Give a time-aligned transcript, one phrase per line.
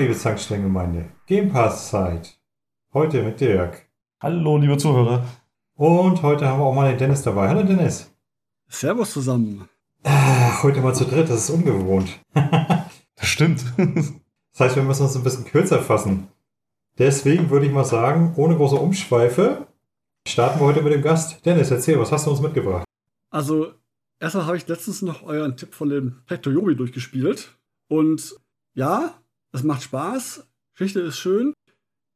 [0.00, 2.40] Liebe Zankstellengemeinde, Game Pass Zeit.
[2.94, 3.86] Heute mit Dirk.
[4.18, 5.26] Hallo liebe Zuhörer.
[5.74, 7.50] Und heute haben wir auch mal den Dennis dabei.
[7.50, 8.10] Hallo Dennis.
[8.66, 9.68] Servus zusammen.
[10.02, 12.18] Ah, heute mal zu dritt, das ist ungewohnt.
[12.32, 13.62] das stimmt.
[13.76, 16.28] das heißt, wir müssen uns ein bisschen kürzer fassen.
[16.96, 19.66] Deswegen würde ich mal sagen, ohne große Umschweife,
[20.26, 21.44] starten wir heute mit dem Gast.
[21.44, 22.86] Dennis, erzähl, was hast du uns mitgebracht?
[23.28, 23.74] Also,
[24.18, 27.54] erstmal habe ich letztens noch euren Tipp von dem Hector Yobi durchgespielt.
[27.88, 28.40] Und
[28.72, 29.19] ja,
[29.52, 30.46] es macht Spaß.
[30.74, 31.52] Geschichte ist schön.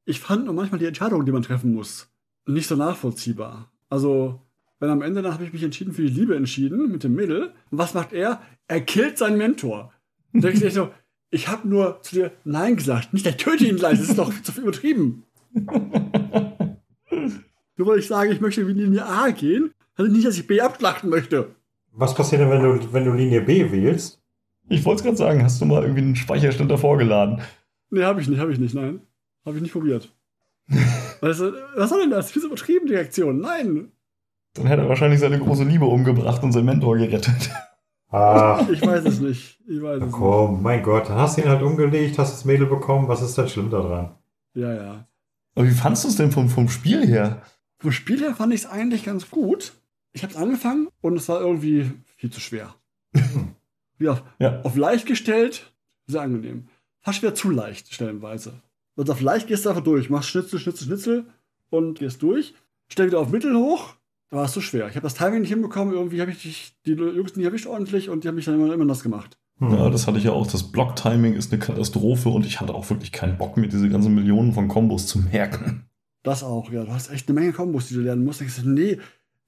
[0.05, 2.09] Ich fand nur manchmal die Entscheidungen, die man treffen muss,
[2.47, 3.73] nicht so nachvollziehbar.
[3.89, 4.41] Also,
[4.79, 7.53] wenn am Ende, dann habe ich mich entschieden für die Liebe entschieden mit dem Mädel.
[7.71, 8.43] Und was macht er?
[8.69, 9.93] Er killt seinen Mentor.
[10.33, 10.91] Da denke ich so,
[11.31, 13.15] ich habe nur zu dir Nein gesagt.
[13.15, 13.99] Nicht, er töte ihn gleich.
[13.99, 15.25] Das ist doch zu viel übertrieben.
[17.77, 20.61] nur weil ich sage, ich möchte in Linie A gehen, also nicht, dass ich B
[20.61, 21.55] abschlachten möchte.
[21.93, 24.21] Was passiert denn, wenn du, wenn du Linie B wählst?
[24.69, 27.41] Ich wollte es gerade sagen, hast du mal irgendwie einen Speicherstand davor geladen?
[27.91, 29.01] Nee, habe ich nicht, habe ich nicht, nein.
[29.45, 30.15] Habe ich nicht probiert.
[31.21, 32.31] also, was soll denn das?
[32.31, 33.41] Viel übertrieben, die Reaktion.
[33.41, 33.93] Nein.
[34.55, 37.51] Dann hätte er wahrscheinlich seine große Liebe umgebracht und seinen Mentor gerettet.
[38.11, 38.65] Ah.
[38.71, 39.59] Ich weiß es nicht.
[39.67, 40.63] Ich weiß es komm, nicht.
[40.63, 43.09] mein Gott, dann hast du ihn halt umgelegt, hast das Mädel bekommen.
[43.09, 44.15] Was ist denn schlimm daran?
[44.55, 45.09] Ja, ja.
[45.57, 47.43] Aber wie fandest du es denn vom, vom Spiel her?
[47.79, 49.73] Vom Spiel her fand ich es eigentlich ganz gut.
[50.13, 52.75] Ich habe es angefangen und es war irgendwie viel zu schwer.
[53.99, 54.61] Wie auf, ja.
[54.63, 55.73] auf leicht gestellt,
[56.07, 56.69] sehr angenehm.
[57.01, 58.63] Fast schwer zu leicht, stellenweise.
[58.97, 61.27] Also auf leicht gehst du einfach durch, machst Schnitzel, Schnitzel, Schnitzel
[61.71, 62.55] und gehst durch.
[62.89, 63.95] Stell wieder auf Mittel hoch,
[64.31, 64.89] war es so schwer.
[64.89, 68.25] Ich habe das Timing nicht hinbekommen, irgendwie habe ich die Jungs nicht erwischt ordentlich und
[68.25, 69.39] die haben mich dann immer, immer nass gemacht.
[69.61, 70.47] Ja, das hatte ich ja auch.
[70.47, 74.15] Das Block-Timing ist eine Katastrophe und ich hatte auch wirklich keinen Bock, mir diese ganzen
[74.15, 75.87] Millionen von Kombos zu merken.
[76.25, 76.85] Das auch, ja.
[76.85, 78.41] Du hast echt eine Menge Kombos, die du lernen musst.
[78.41, 78.99] Ich so, nee,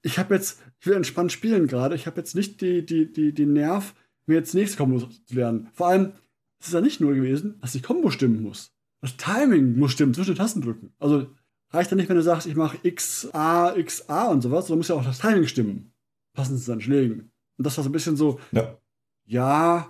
[0.01, 1.95] ich habe jetzt, ich will entspannt spielen gerade.
[1.95, 3.93] Ich habe jetzt nicht die, die, die, die Nerv,
[4.27, 5.69] mir jetzt nächste Kombo zu lernen.
[5.73, 6.13] Vor allem,
[6.59, 8.73] es ist ja nicht nur gewesen, dass die Kombo stimmen muss.
[9.01, 10.93] Das Timing muss stimmen zwischen den Tasten drücken.
[10.99, 11.27] Also
[11.71, 14.79] reicht ja nicht, wenn du sagst, ich mache X, A, X, A und sowas, sondern
[14.79, 15.93] muss ja auch das Timing stimmen.
[16.33, 17.31] Passend zu seinen Schlägen.
[17.57, 18.77] Und das war so ein bisschen so, ja,
[19.25, 19.89] ja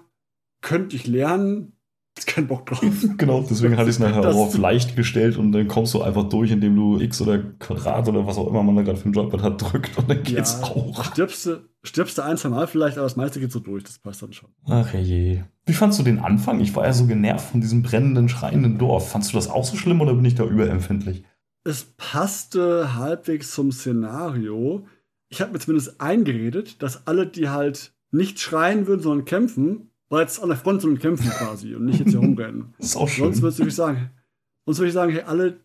[0.62, 1.77] könnte ich lernen,
[2.28, 2.82] ist kein Bock drauf.
[3.18, 6.24] genau, deswegen hatte ich es nachher auch auf leicht gestellt und dann kommst du einfach
[6.24, 9.14] durch, indem du X oder Quadrat oder was auch immer man da gerade für ein
[9.14, 11.04] Joypad hat, drückt und dann geht's ja, auch.
[11.06, 14.00] Stirbst du, stirbst du ein, zwei Mal vielleicht, aber das meiste geht so durch, das
[14.00, 14.50] passt dann schon.
[14.66, 15.44] Ach je.
[15.66, 16.60] Wie fandst du den Anfang?
[16.60, 19.12] Ich war ja so genervt von diesem brennenden, schreienden Dorf.
[19.12, 21.24] Fandst du das auch so schlimm oder bin ich da überempfindlich?
[21.64, 24.86] Es passte halbwegs zum Szenario.
[25.30, 30.22] Ich habe mir zumindest eingeredet, dass alle, die halt nicht schreien würden, sondern kämpfen, war
[30.22, 32.74] jetzt an der Front und kämpfen quasi und nicht jetzt hier rumrennen.
[32.78, 33.34] Das ist auch schön.
[33.34, 34.10] Sonst würde ich sagen,
[34.66, 35.60] sonst würde ich sagen, hey, alle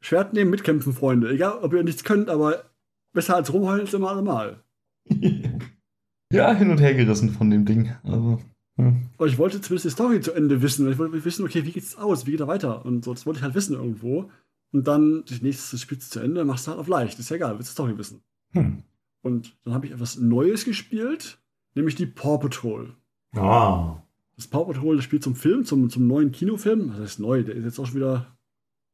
[0.00, 1.30] Schwert nehmen, mitkämpfen, Freunde.
[1.30, 2.64] Egal, ob ihr nichts könnt, aber
[3.12, 4.62] besser als rumheulen ist immer allemal.
[6.32, 7.94] ja, hin und her gerissen von dem Ding.
[8.04, 8.38] Also,
[8.76, 8.94] ja.
[9.16, 10.90] Aber ich wollte zumindest die Story zu Ende wissen.
[10.90, 12.26] Ich wollte wissen, okay, wie geht's aus?
[12.26, 12.84] Wie geht er weiter?
[12.84, 14.30] Und so, das wollte ich halt wissen irgendwo.
[14.72, 17.18] Und dann, das nächste Spiel zu Ende, machst du halt auf leicht.
[17.18, 18.22] Ist ja egal, willst du die Story wissen.
[18.52, 18.82] Hm.
[19.22, 21.38] Und dann habe ich etwas Neues gespielt,
[21.74, 22.94] nämlich die Paw Patrol.
[23.34, 24.02] Ah.
[24.36, 26.90] Das Paw Patrol, das spielt zum Film, zum, zum neuen Kinofilm.
[26.90, 28.38] Das heißt neu, der ist jetzt auch schon wieder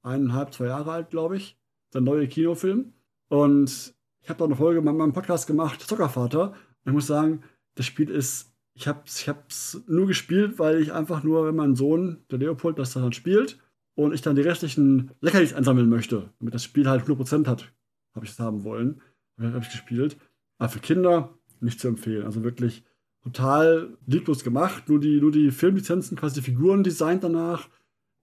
[0.03, 1.59] eineinhalb, zwei Jahre alt, glaube ich.
[1.93, 2.93] Der neue Kinofilm.
[3.29, 6.51] Und ich habe da eine Folge mit meinem Podcast gemacht, Zockervater.
[6.51, 6.57] Und
[6.87, 7.43] ich muss sagen,
[7.75, 11.77] das Spiel ist, ich habe es ich nur gespielt, weil ich einfach nur, wenn mein
[11.77, 13.59] Sohn, der Leopold, das dann spielt
[13.95, 17.73] und ich dann die restlichen Leckerlis einsammeln möchte, damit das Spiel halt 100% hat,
[18.15, 19.01] habe ich es haben wollen.
[19.39, 20.17] Habe ich gespielt.
[20.59, 22.25] Aber für Kinder nicht zu empfehlen.
[22.25, 22.85] Also wirklich
[23.25, 24.89] total lieblos gemacht.
[24.89, 27.69] Nur die, nur die Filmlizenzen, quasi die Figuren designt danach,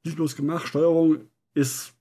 [0.06, 0.68] lieblos gemacht.
[0.68, 1.18] Steuerung
[1.54, 1.94] ist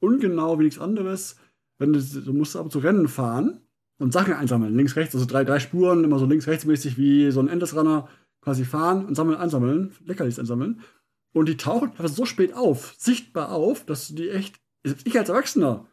[0.00, 1.36] ungenau wie nichts anderes.
[1.78, 3.60] Wenn du, du musst aber zu Rennen fahren
[3.98, 7.30] und Sachen einsammeln, links, rechts, also drei, drei Spuren, immer so links, rechts mäßig wie
[7.30, 8.08] so ein Endless-Runner
[8.40, 10.80] quasi fahren und sammeln, einsammeln, Leckerlis einsammeln.
[11.32, 14.58] Und die tauchen einfach so spät auf, sichtbar auf, dass du die echt,
[15.04, 15.86] ich als Erwachsener,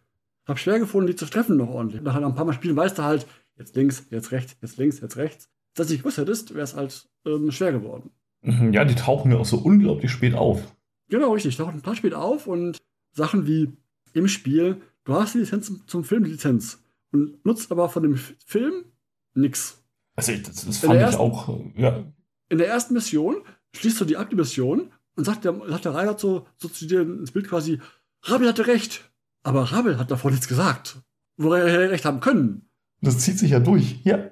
[0.47, 2.01] habe schwer gefunden, die zu treffen noch ordentlich.
[2.01, 3.27] Nach ein paar Mal spielen weißt du halt,
[3.57, 7.07] jetzt links, jetzt rechts, jetzt links, jetzt rechts das nicht gewusst hättest, wäre es halt
[7.25, 8.11] ähm, schwer geworden.
[8.41, 10.75] Mhm, ja, die tauchen ja auch so unglaublich spät auf.
[11.09, 11.57] Genau, richtig.
[11.57, 12.77] Tauchen ein paar spät auf und
[13.11, 13.71] Sachen wie
[14.13, 18.15] im Spiel, du hast die Lizenz zum Film, die Lizenz, und nutzt aber von dem
[18.15, 18.85] Film
[19.33, 19.83] nichts.
[20.15, 22.03] Also, das, das fand ich ersten, auch, ja.
[22.49, 23.37] In der ersten Mission
[23.75, 26.87] schließt du die ab, die Mission, und sagt der, sagt der Reinhard so, so zu
[26.87, 27.79] dir ins Bild quasi,
[28.23, 29.11] Rabel hatte recht.
[29.43, 30.97] Aber Rabel hat davor nichts gesagt.
[31.37, 32.69] Wo er recht haben können.
[33.01, 34.31] Das zieht sich ja durch, ja.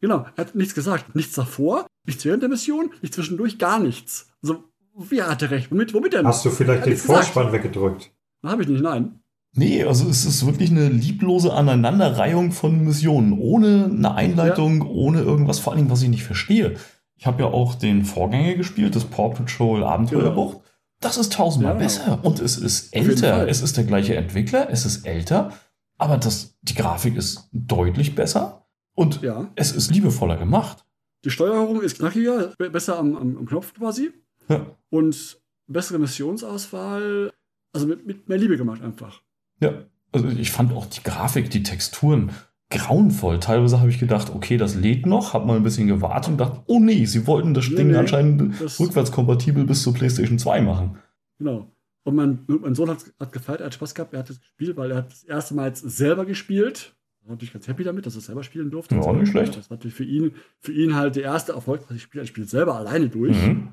[0.00, 1.14] Genau, er hat nichts gesagt.
[1.14, 4.28] Nichts davor, nichts während der Mission, nichts zwischendurch, gar nichts.
[4.42, 4.64] Also,
[4.94, 5.70] wie hat er recht?
[5.70, 6.26] Womit, womit denn?
[6.26, 7.64] Hast du vielleicht den Vorspann gesagt.
[7.64, 8.10] weggedrückt?
[8.44, 9.20] Habe ich nicht, nein.
[9.54, 14.86] Nee, also es ist wirklich eine lieblose Aneinanderreihung von Missionen, ohne eine Einleitung, ja.
[14.86, 16.76] ohne irgendwas, vor allem, was ich nicht verstehe.
[17.16, 20.54] Ich habe ja auch den Vorgänger gespielt, das Paw Patrol Abenteuerbuch.
[20.54, 20.60] Ja.
[21.00, 21.86] Das ist tausendmal Ja, genau.
[21.86, 22.24] besser.
[22.24, 23.48] Und es ist älter.
[23.48, 25.52] Es ist der gleiche Entwickler, es ist älter,
[25.96, 28.57] aber das, die Grafik ist deutlich besser
[28.98, 29.50] und Ja.
[29.54, 30.84] es ist liebevoller gemacht.
[31.24, 34.10] Die Steuerung ist knackiger, be- besser am, am, am Knopf quasi.
[34.48, 34.66] Ja.
[34.90, 37.32] Und bessere Missionsauswahl.
[37.72, 39.20] Also mit, mit mehr Liebe gemacht einfach.
[39.60, 39.72] Ja,
[40.12, 42.30] also ich fand auch die Grafik, die Texturen
[42.70, 43.40] grauenvoll.
[43.40, 46.62] Teilweise habe ich gedacht, okay, das lädt noch, habe mal ein bisschen gewartet und dachte,
[46.66, 50.60] oh nee, sie wollten das Nee, Ding nee, anscheinend das- rückwärtskompatibel bis zur PlayStation 2
[50.62, 50.98] machen.
[51.38, 51.70] Genau.
[52.04, 54.76] Und mein, mein Sohn hat, hat gefeiert, er hat Spaß gehabt, er hat das gespielt,
[54.76, 56.94] weil er hat das erste Mal jetzt selber gespielt.
[57.28, 58.94] Natürlich ganz happy damit, dass er selber spielen durfte.
[58.96, 59.56] Ja, nicht schlecht.
[59.56, 62.24] Das war natürlich für ihn, für ihn halt der erste Erfolg, was ich spiele.
[62.24, 63.36] Er spielt selber alleine durch.
[63.36, 63.72] Mhm.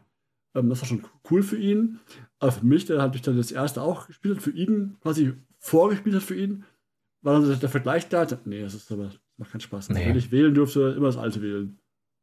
[0.55, 1.99] Ähm, das war schon cool für ihn.
[2.39, 6.15] Aber für mich, der natürlich dann das erste auch gespielt hat, für ihn, quasi vorgespielt
[6.15, 6.63] hat für ihn,
[7.21, 8.27] war dann der Vergleich da.
[8.45, 9.89] Nee, das ist aber, das macht keinen Spaß.
[9.89, 10.05] Nee.
[10.07, 11.77] Wenn ich wählen dürfte, immer das alte wählen.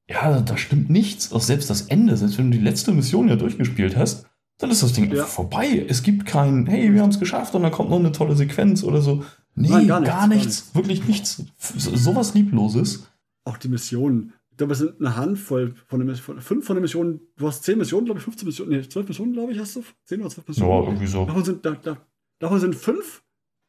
[0.08, 1.32] Ja, da stimmt nichts.
[1.32, 4.26] Auch selbst das Ende, selbst wenn du die letzte Mission ja durchgespielt hast,
[4.58, 5.24] dann ist das Ding Ja.
[5.24, 5.86] vorbei.
[5.88, 8.84] Es gibt kein, hey, wir haben es geschafft und dann kommt noch eine tolle Sequenz
[8.84, 9.24] oder so.
[9.54, 11.44] Nee, Nein, gar gar nichts, nichts, gar wirklich nichts.
[11.76, 13.08] So, sowas Liebloses.
[13.44, 14.32] Auch die Missionen.
[14.50, 17.20] Ich glaube, es sind eine Handvoll von, den, von fünf von den Missionen.
[17.36, 19.82] Du hast zehn Missionen, glaube ich, 15 Missionen, nee, zwölf Missionen, glaube ich, hast du.
[20.04, 20.84] Zehn oder zwölf Missionen.
[20.84, 21.24] irgendwie so.
[21.26, 21.96] Davon sind, da, da,
[22.38, 23.22] davon sind fünf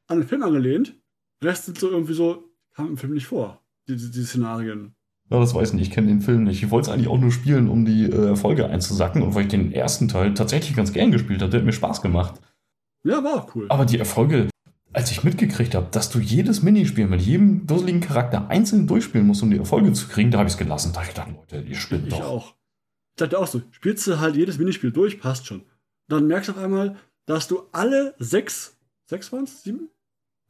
[0.07, 0.95] an den Film angelehnt.
[1.44, 3.62] Rest sind so irgendwie so, kam im Film nicht vor.
[3.88, 4.95] Die, die, die Szenarien.
[5.29, 6.62] Ja, das weiß ich nicht, ich kenne den Film nicht.
[6.62, 9.47] Ich wollte es eigentlich auch nur spielen, um die äh, Erfolge einzusacken und weil ich
[9.47, 12.39] den ersten Teil tatsächlich ganz gern gespielt habe, der hat mir Spaß gemacht.
[13.03, 13.65] Ja, war auch cool.
[13.69, 14.50] Aber die Erfolge,
[14.93, 19.43] als ich mitgekriegt habe, dass du jedes Minispiel mit jedem dusseligen Charakter einzeln durchspielen musst,
[19.43, 20.91] um die Erfolge zu kriegen, da habe ich es gelassen.
[20.93, 22.23] Da habe ich gedacht, Leute, ihr spinnt Ich doch.
[22.23, 22.55] auch.
[23.15, 25.63] Ich dachte auch so, spielst du halt jedes Minispiel durch, passt schon.
[26.07, 26.95] Dann merkst du auf einmal,
[27.25, 29.63] dass du alle sechs, sechs waren es?
[29.63, 29.89] Sieben?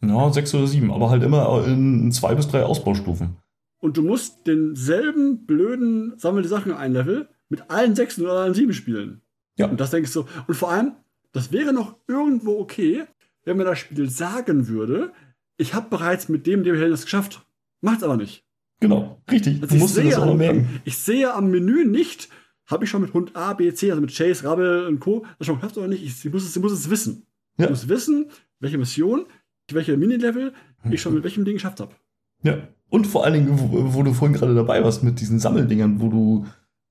[0.01, 3.37] Ja, sechs oder sieben, aber halt immer in zwei bis drei Ausbaustufen.
[3.79, 8.53] Und du musst denselben blöden Sammel die Sachen ein Level mit allen sechs oder allen
[8.53, 9.21] sieben spielen.
[9.57, 9.67] Ja.
[9.67, 10.93] Und das denkst du, und vor allem,
[11.31, 13.03] das wäre noch irgendwo okay,
[13.43, 15.11] wenn mir das Spiel sagen würde,
[15.57, 17.45] ich habe bereits mit dem, dem das geschafft.
[17.81, 18.45] Macht's aber nicht.
[18.79, 19.61] Genau, richtig.
[19.61, 20.81] Also du ich musst dir das auch merken.
[20.83, 22.29] ich sehe am Menü nicht,
[22.65, 25.25] habe ich schon mit Hund A, B, C, also mit Chase, Rabbel und Co.
[25.37, 26.03] das schon geschafft oder nicht.
[26.03, 27.25] Ich, ich, muss, es, ich muss es wissen.
[27.57, 27.65] Ja.
[27.65, 28.29] Ich muss wissen,
[28.59, 29.25] welche Mission,
[29.71, 30.53] welche Minilevel
[30.89, 31.95] ich schon mit welchem Ding geschafft habe.
[32.41, 32.67] Ja.
[32.89, 36.09] Und vor allen Dingen, wo, wo du vorhin gerade dabei warst mit diesen Sammeldingern, wo
[36.09, 36.45] du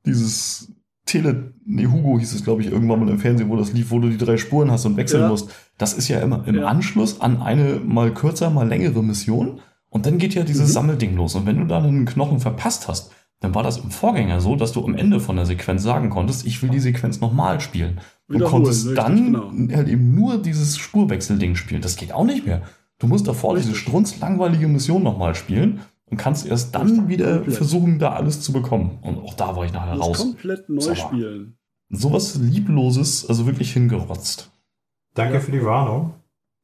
[0.05, 0.73] dieses
[1.05, 3.99] Tele, nee, Hugo hieß es, glaube ich, irgendwann mal im Fernsehen, wo das lief, wo
[3.99, 5.29] du die drei Spuren hast und wechseln Ja.
[5.29, 5.51] musst.
[5.79, 6.67] Das ist ja immer im Ja.
[6.67, 9.61] Anschluss an eine mal kürzer, mal längere Mission.
[9.89, 10.73] Und dann geht ja dieses Mhm.
[10.73, 11.35] Sammelding los.
[11.35, 13.11] Und wenn du dann einen Knochen verpasst hast,
[13.41, 16.47] dann war das im Vorgänger so, dass du am Ende von der Sequenz sagen konntest,
[16.47, 17.99] ich will die Sequenz nochmal spielen.
[18.29, 19.77] Du konntest dann genau.
[19.77, 21.83] halt eben nur dieses Spurwechselding spielen.
[21.83, 22.63] Das geht auch nicht mehr.
[23.01, 25.81] Du musst davor diese strunzlangweilige Mission nochmal spielen
[26.13, 27.57] und kannst erst dann wieder komplett.
[27.57, 28.99] versuchen, da alles zu bekommen.
[29.03, 30.19] Und auch da war ich nachher raus.
[30.19, 30.97] komplett neu Sauber.
[30.97, 31.57] spielen.
[31.89, 34.51] Sowas Liebloses, also wirklich hingerotzt.
[35.15, 35.41] Danke Ja.
[35.41, 36.15] für die Warnung.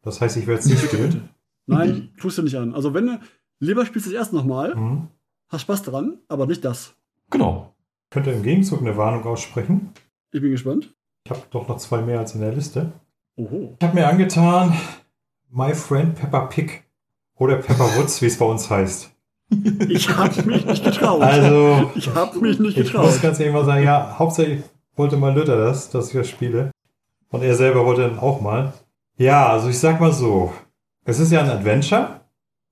[0.02, 1.28] Das heißt, ich werde es nicht spielen.
[1.66, 2.74] Nein, tust du nicht an.
[2.74, 3.20] Also wenn du
[3.58, 5.08] lieber spielst du das erst nochmal, Hm.
[5.48, 6.94] hast Spaß dran, aber nicht das.
[7.30, 7.74] Genau.
[8.04, 9.90] Ich könnte im Gegenzug eine Warnung aussprechen.
[10.32, 10.94] Ich bin gespannt.
[11.24, 12.92] Ich habe doch noch zwei mehr als in der Liste.
[13.36, 13.76] Oho.
[13.78, 14.74] Ich habe mir angetan
[15.50, 16.82] My Friend Peppa Pig
[17.36, 19.10] oder Peppa Woods, wie es bei uns heißt.
[19.88, 21.22] Ich habe mich nicht getraut.
[21.22, 23.22] Also, ich habe mich nicht ich muss getraut.
[23.22, 24.62] ganz ehrlich mal sagen, ja, hauptsächlich
[24.94, 26.70] wollte mal Luther das, dass ich das spiele.
[27.30, 28.72] Und er selber wollte dann auch mal.
[29.16, 30.52] Ja, also ich sag mal so,
[31.04, 32.20] es ist ja ein Adventure.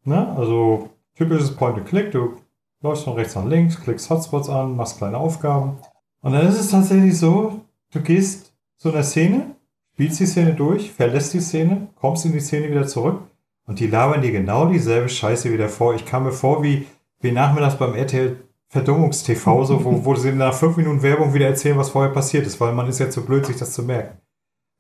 [0.05, 0.35] Ne?
[0.37, 2.13] Also typisches Point-and-Click.
[2.13, 2.37] Du
[2.83, 5.79] läufst von rechts nach links, klickst Hotspots an, machst kleine Aufgaben.
[6.21, 7.61] Und dann ist es tatsächlich so,
[7.93, 9.57] du gehst zu einer Szene,
[9.95, 13.23] spielst die Szene durch, verlässt die Szene, kommst in die Szene wieder zurück
[13.67, 15.95] und die labern dir genau dieselbe Scheiße wieder vor.
[15.95, 16.87] Ich kam mir vor wie,
[17.21, 18.37] wie nachmittags beim RTL
[18.69, 22.61] Verdunkungs-TV, so, wo, wo sie nach fünf Minuten Werbung wieder erzählen, was vorher passiert ist,
[22.61, 24.19] weil man ist ja zu blöd, sich das zu merken.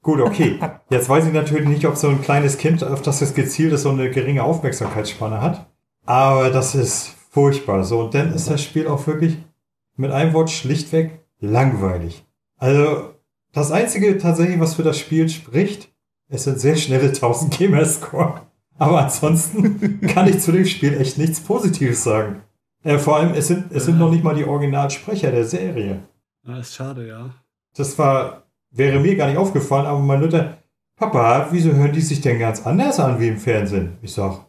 [0.02, 0.58] Gut, okay.
[0.90, 3.82] Jetzt weiß ich natürlich nicht, ob so ein kleines Kind, auf das es gezielt ist,
[3.82, 5.66] so eine geringe Aufmerksamkeitsspanne hat.
[6.04, 7.84] Aber das ist furchtbar.
[7.84, 9.38] So, und dann ist das Spiel auch wirklich
[9.96, 12.24] mit einem Wort schlichtweg langweilig.
[12.56, 13.14] Also,
[13.52, 15.92] das Einzige tatsächlich, was für das Spiel spricht,
[16.28, 18.45] es sind sehr schnelle 1000 Gamerscore.
[18.78, 22.42] Aber ansonsten kann ich zu dem Spiel echt nichts Positives sagen.
[22.82, 26.00] Äh, vor allem, es sind, es sind noch nicht mal die Originalsprecher der Serie.
[26.44, 27.30] Das ist schade, ja.
[27.76, 30.58] Das war, wäre mir gar nicht aufgefallen, aber mein Luther,
[30.96, 33.98] Papa, wieso hören die sich denn ganz anders an wie im Fernsehen?
[34.02, 34.46] Ich sag,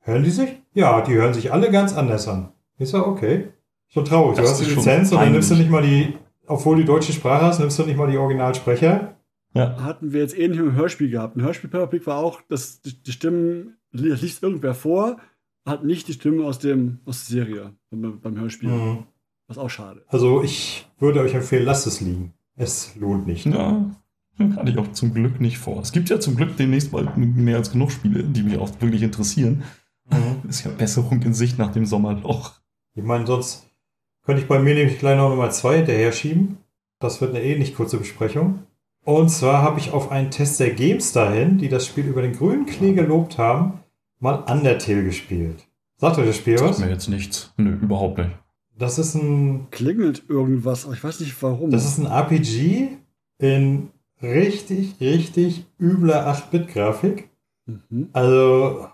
[0.00, 0.50] hören die sich?
[0.74, 2.52] Ja, die hören sich alle ganz anders an.
[2.78, 3.48] Ich sag, okay.
[3.88, 4.36] Schon traurig.
[4.36, 7.12] Du Das hast die Lizenz und dann nimmst du nicht mal die, obwohl die deutsche
[7.12, 9.16] Sprache hast, nimmst du nicht mal die Originalsprecher.
[9.54, 9.82] Ja.
[9.82, 11.36] Hatten wir jetzt ähnlich im Hörspiel gehabt.
[11.36, 15.18] Ein Hörspiel Peppa Pig war auch, dass die, die Stimmen, das liest irgendwer vor,
[15.66, 18.70] hat nicht die Stimmen aus, dem, aus der Serie beim, beim Hörspiel.
[18.70, 19.04] Mhm.
[19.46, 20.04] Was auch schade.
[20.08, 22.32] Also ich würde euch empfehlen, lasst es liegen.
[22.56, 23.46] Es lohnt nicht.
[23.46, 23.94] Ja.
[24.38, 25.80] Hatte ich auch zum Glück nicht vor.
[25.82, 29.02] Es gibt ja zum Glück demnächst bald mehr als genug Spiele, die mich auch wirklich
[29.02, 29.62] interessieren.
[30.10, 30.48] Mhm.
[30.48, 32.54] Ist ja Besserung in Sicht nach dem Sommerloch.
[32.94, 33.66] Ich meine, sonst
[34.24, 36.58] könnte ich bei mir nämlich gleich noch Nummer zwei hinterher schieben.
[36.98, 38.60] Das wird eine ähnlich kurze Besprechung.
[39.04, 42.32] Und zwar habe ich auf einen Test der GameStar hin, die das Spiel über den
[42.32, 43.80] grünen Klee gelobt haben,
[44.20, 45.66] mal Undertale gespielt.
[45.96, 46.78] Sagt euch das Spiel Sagt was?
[46.78, 47.52] mir jetzt nichts.
[47.56, 48.30] Nö, überhaupt nicht.
[48.76, 51.70] Das ist ein Klingelt irgendwas, aber ich weiß nicht warum.
[51.70, 52.88] Das ist ein RPG
[53.38, 53.90] in
[54.22, 57.28] richtig, richtig übler 8-Bit-Grafik.
[57.66, 58.08] mhm.
[58.12, 58.86] Also,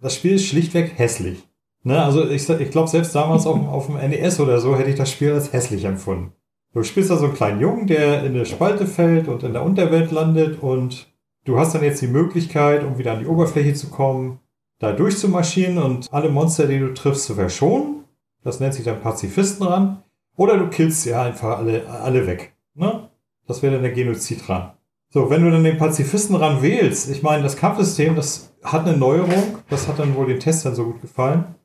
[0.00, 1.46] das Spiel ist schlichtweg hässlich.
[1.82, 2.02] Ne?
[2.02, 5.10] Also, ich, ich glaube, selbst damals auf, auf dem NES oder so hätte ich das
[5.10, 6.32] Spiel als hässlich empfunden.
[6.72, 9.64] Du spielst da so einen kleinen Jungen, der in eine Spalte fällt und in der
[9.64, 11.08] Unterwelt landet und
[11.44, 14.38] du hast dann jetzt die Möglichkeit, um wieder an die Oberfläche zu kommen,
[14.78, 18.04] da durchzumarschieren und alle Monster, die du triffst, zu verschonen.
[18.44, 20.02] Das nennt sich dann Pazifisten ran.
[20.36, 22.54] Oder du killst sie einfach alle, alle weg.
[22.74, 23.10] Ne?
[23.46, 24.72] Das wäre dann der Genozid ran.
[25.10, 28.96] So, wenn du dann den Pazifisten ran wählst, ich meine, das Kampfsystem, das hat eine
[28.96, 31.56] Neuerung, das hat dann wohl den Testern so gut gefallen.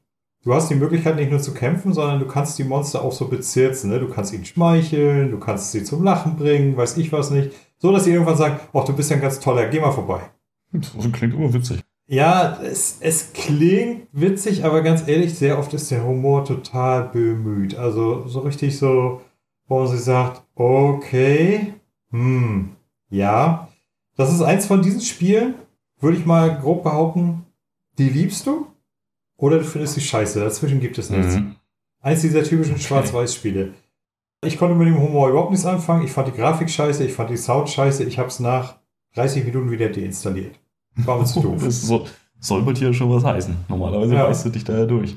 [0.46, 3.28] Du hast die Möglichkeit nicht nur zu kämpfen, sondern du kannst die Monster auch so
[3.28, 3.90] bezirzen.
[3.90, 4.00] Ne?
[4.00, 7.52] Du kannst ihnen schmeicheln, du kannst sie zum Lachen bringen, weiß ich was nicht.
[7.80, 10.22] So, dass sie irgendwann sagen, ach, du bist ja ein ganz toller, geh mal vorbei.
[10.72, 11.84] Das klingt immer witzig.
[12.06, 17.76] Ja, es, es klingt witzig, aber ganz ehrlich, sehr oft ist der Humor total bemüht.
[17.76, 19.22] Also so richtig so,
[19.68, 21.74] wo man sich sagt, okay,
[22.12, 22.70] hm,
[23.10, 23.68] ja.
[24.16, 25.56] Das ist eins von diesen Spielen,
[26.00, 27.46] würde ich mal grob behaupten,
[27.98, 28.68] die liebst du
[29.38, 30.40] oder du findest sie scheiße.
[30.40, 31.36] Dazwischen gibt es nichts.
[31.36, 31.56] Mhm.
[32.02, 33.74] Eins dieser typischen Schwarz-Weiß-Spiele.
[34.46, 36.06] Ich konnte mit dem Humor überhaupt nichts anfangen.
[36.06, 38.04] Ich fand die Grafik scheiße, ich fand die Sound scheiße.
[38.04, 38.76] Ich habe es nach
[39.16, 40.60] 30 Minuten wieder deinstalliert.
[40.98, 41.64] War mir zu doof.
[41.64, 42.06] Das soll,
[42.40, 43.56] soll bei dir schon was heißen.
[43.70, 44.28] Normalerweise Ja.
[44.28, 45.16] weißt du dich da ja durch.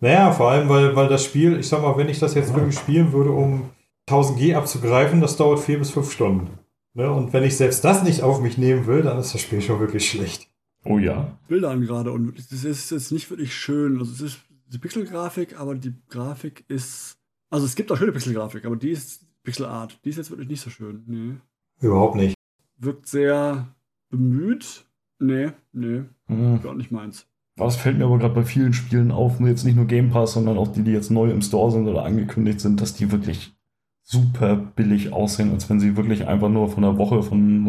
[0.00, 2.78] Naja, vor allem, weil, weil das Spiel, ich sag mal, wenn ich das jetzt wirklich
[2.78, 3.70] spielen würde, um
[4.08, 6.48] 1000G abzugreifen, das dauert vier bis fünf Stunden.
[6.94, 7.10] Ne?
[7.10, 9.78] Und wenn ich selbst das nicht auf mich nehmen will, dann ist das Spiel schon
[9.80, 10.48] wirklich schlecht.
[10.84, 11.38] Oh ja.
[11.48, 13.98] Bilder an gerade und es ist jetzt nicht wirklich schön.
[13.98, 14.40] Also es ist
[14.72, 17.18] die Pixelgrafik, aber die Grafik ist.
[17.50, 19.98] Also es gibt auch schöne Pixelgrafik, aber die ist Pixelart.
[20.04, 21.02] Die ist jetzt wirklich nicht so schön.
[21.06, 21.86] Nee.
[21.86, 22.34] Überhaupt nicht.
[22.78, 23.74] Wirkt sehr
[24.10, 24.86] bemüht.
[25.18, 26.62] Nee, nee, Mhm.
[26.62, 27.26] gar nicht meins.
[27.56, 30.56] Das fällt mir aber gerade bei vielen Spielen auf, jetzt nicht nur Game Pass, sondern
[30.56, 33.54] auch die, die jetzt neu im Store sind oder angekündigt sind, dass die wirklich
[34.02, 37.62] super billig aussehen, als wenn sie wirklich einfach nur von der Woche von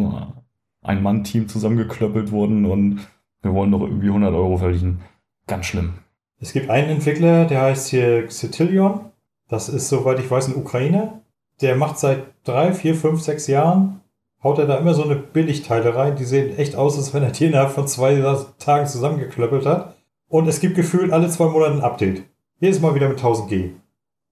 [0.81, 2.99] einem Mann-Team zusammengeklöppelt wurden und
[3.41, 5.01] wir wollen doch irgendwie 100 Euro verdienen.
[5.47, 5.93] Ganz schlimm.
[6.39, 9.11] Es gibt einen Entwickler, der heißt hier Xetillion.
[9.47, 11.21] Das ist, soweit ich weiß, ein Ukrainer.
[11.61, 14.01] Der macht seit drei, vier, fünf, sechs Jahren,
[14.43, 16.15] haut er da immer so eine Billigteile rein.
[16.15, 18.19] Die sehen echt aus, als wenn er die innerhalb von zwei
[18.57, 19.95] Tagen zusammengeklöppelt hat.
[20.27, 22.23] Und es gibt gefühlt alle zwei Monate ein Update.
[22.59, 23.71] Jedes Mal wieder mit 1000G.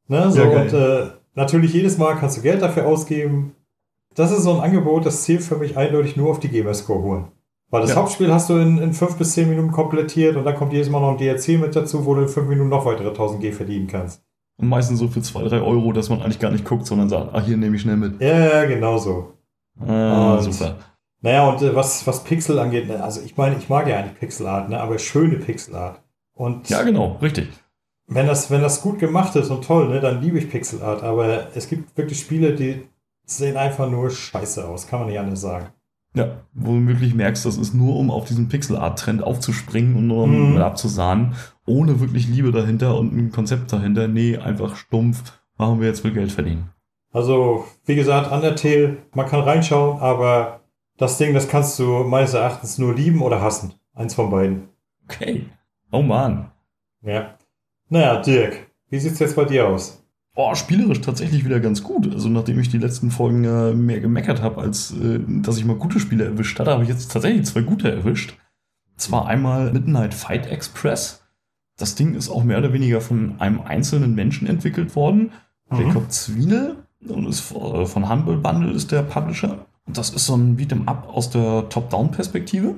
[0.08, 3.56] Ne, so, Ja, und äh, natürlich jedes Mal kannst du Geld dafür ausgeben.
[4.19, 7.27] Das ist so ein Angebot, das zählt für mich eindeutig nur auf die Gamerscore holen.
[7.69, 7.95] Weil das Ja.
[7.97, 10.99] Hauptspiel hast du in, in fünf bis zehn Minuten komplettiert und dann kommt jedes Mal
[10.99, 13.88] noch ein DLC mit dazu, wo du in fünf Minuten noch weitere 1000 G verdienen
[13.88, 14.21] kannst.
[14.57, 17.33] Und meistens so für 2, 3 Euro, dass man eigentlich gar nicht guckt, sondern sagt,
[17.33, 18.19] ah, hier nehme ich schnell mit.
[18.21, 19.33] Ja, ja, genau so.
[19.79, 20.75] Ah, Und- super.
[21.21, 24.19] Naja, und äh, was, was Pixel angeht, ne, also ich meine, ich mag ja eigentlich
[24.19, 26.01] Pixelart, ne, aber schöne Pixelart.
[26.33, 27.49] Und Ja, genau, richtig.
[28.07, 31.03] wenn, das, wenn das gut gemacht ist und toll, ne, dann liebe ich Pixelart.
[31.03, 32.83] Aber es gibt wirklich Spiele, die
[33.38, 35.67] sehen einfach nur scheiße aus, kann man nicht anders sagen.
[36.15, 40.24] Ja, wo du wirklich merkst, das ist nur, um auf diesen Pixel-Art-Trend aufzuspringen und nur
[40.24, 41.36] um mit abzusahnen,
[41.67, 44.07] ohne wirklich Liebe dahinter und ein Konzept dahinter.
[44.07, 46.71] Nee, einfach stumpf, machen wir jetzt will Geld verdienen.
[47.12, 50.62] Also, wie gesagt, Undertale, man kann reinschauen, aber
[50.98, 53.74] das Ding, das kannst du meines Erachtens nur lieben oder hassen.
[53.93, 54.69] Eins von beiden.
[55.05, 55.45] Okay.
[55.91, 56.51] Oh man.
[57.01, 57.36] Ja.
[57.89, 59.99] Naja, Dirk, wie sieht's jetzt bei dir aus?
[60.41, 62.13] Oh, spielerisch tatsächlich wieder ganz gut.
[62.13, 65.75] Also nachdem ich die letzten Folgen äh, mehr gemeckert habe, als äh, dass ich mal
[65.75, 68.38] gute Spiele erwischt hatte, habe ich jetzt tatsächlich zwei gute erwischt.
[68.96, 71.25] Zwar einmal Midnight Fight Express.
[71.75, 75.34] Das Ding ist auch mehr oder weniger von einem einzelnen Menschen entwickelt worden.
[75.72, 75.81] Mhm.
[75.81, 79.65] Jacob Zwiene und ist äh, von Humble Bundle ist der Publisher.
[79.88, 82.75] Und das ist so ein Beat'em Up aus der Top-Down-Perspektive.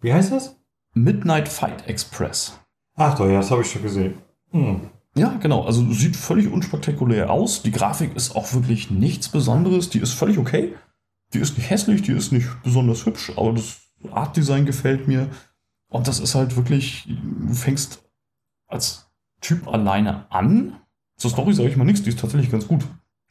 [0.00, 0.56] Wie heißt das?
[0.94, 2.58] Midnight Fight Express.
[2.94, 4.14] Ach doch, ja, das habe ich schon gesehen.
[4.52, 4.80] Hm.
[5.14, 5.64] Ja, genau.
[5.64, 7.62] Also sieht völlig unspektakulär aus.
[7.62, 9.90] Die Grafik ist auch wirklich nichts Besonderes.
[9.90, 10.74] Die ist völlig okay.
[11.34, 15.28] Die ist nicht hässlich, die ist nicht besonders hübsch, aber das Artdesign gefällt mir.
[15.88, 18.02] Und das ist halt wirklich, du fängst
[18.68, 20.76] als Typ alleine an.
[21.16, 22.84] Zur Story sage ich mal nichts, die ist tatsächlich ganz gut.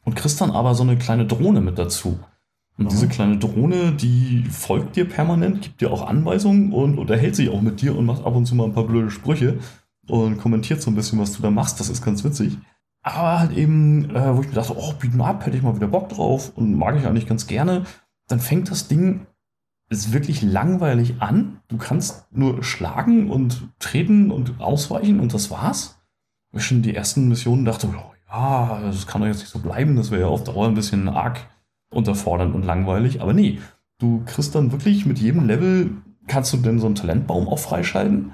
[0.04, 2.18] Und kriegst dann aber so eine kleine Drohne mit dazu.
[2.78, 2.88] Und Mhm.
[2.88, 7.60] diese kleine Drohne, die folgt dir permanent, gibt dir auch Anweisungen und unterhält sich auch
[7.60, 9.58] mit dir und macht ab und zu mal ein paar blöde Sprüche
[10.08, 11.80] und kommentiert so ein bisschen, was du da machst.
[11.80, 12.58] Das ist ganz witzig.
[13.02, 15.88] Aber halt eben, äh, wo ich mir dachte, oh, Beat'em Up, hätte ich mal wieder
[15.88, 17.84] Bock drauf und mag ich eigentlich ganz gerne.
[18.28, 19.26] dann fängt das Ding
[19.92, 21.60] ist wirklich langweilig an.
[21.68, 26.00] Du kannst nur schlagen und treten und ausweichen und das war's.
[26.54, 29.96] Ich schon die ersten Missionen dachte, oh, ja, das kann doch jetzt nicht so bleiben,
[29.96, 31.46] das wäre ja auf Dauer ein bisschen arg
[31.92, 33.20] unterfordernd und langweilig.
[33.20, 33.60] Aber nee,
[33.98, 35.90] du kriegst dann wirklich mit jedem Level,
[36.26, 38.32] kannst du denn so einen Talentbaum auch freischalten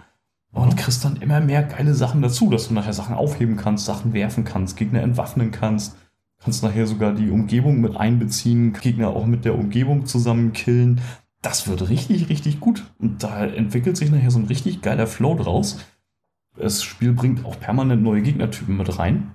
[0.52, 4.12] und kriegst dann immer mehr geile Sachen dazu, dass du nachher Sachen aufheben kannst, Sachen
[4.12, 5.96] werfen kannst, Gegner entwaffnen kannst.
[6.40, 11.00] Kannst nachher sogar die Umgebung mit einbeziehen, Gegner auch mit der Umgebung zusammen killen.
[11.42, 12.84] Das wird richtig, richtig gut.
[12.98, 15.78] Und da entwickelt sich nachher so ein richtig geiler Flow draus.
[16.56, 19.34] Das Spiel bringt auch permanent neue Gegnertypen mit rein,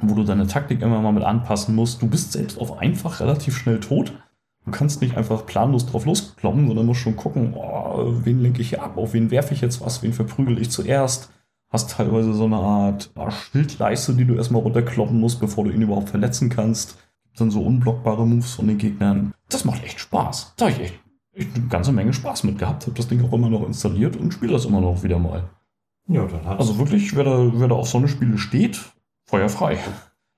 [0.00, 2.02] wo du deine Taktik immer mal mit anpassen musst.
[2.02, 4.12] Du bist selbst auf einfach relativ schnell tot.
[4.64, 8.70] Du kannst nicht einfach planlos drauf loskloppen, sondern musst schon gucken, oh, wen lenke ich
[8.70, 11.30] hier ab, auf wen werfe ich jetzt was, wen verprügel ich zuerst.
[11.68, 15.82] Hast teilweise so eine Art oh, Schildleiste, die du erstmal runterkloppen musst, bevor du ihn
[15.82, 16.98] überhaupt verletzen kannst.
[17.24, 19.32] Gibt dann so unblockbare Moves von den Gegnern.
[19.48, 20.54] Das macht echt Spaß.
[20.56, 21.00] Da habe ich echt,
[21.32, 22.84] echt eine ganze Menge Spaß mit gehabt.
[22.84, 25.48] Habe das Ding auch immer noch installiert und spiele das immer noch wieder mal.
[26.08, 28.80] Ja, dann hat Also wirklich, wer da, wer da auf so eine Spiele steht,
[29.24, 29.78] feuerfrei.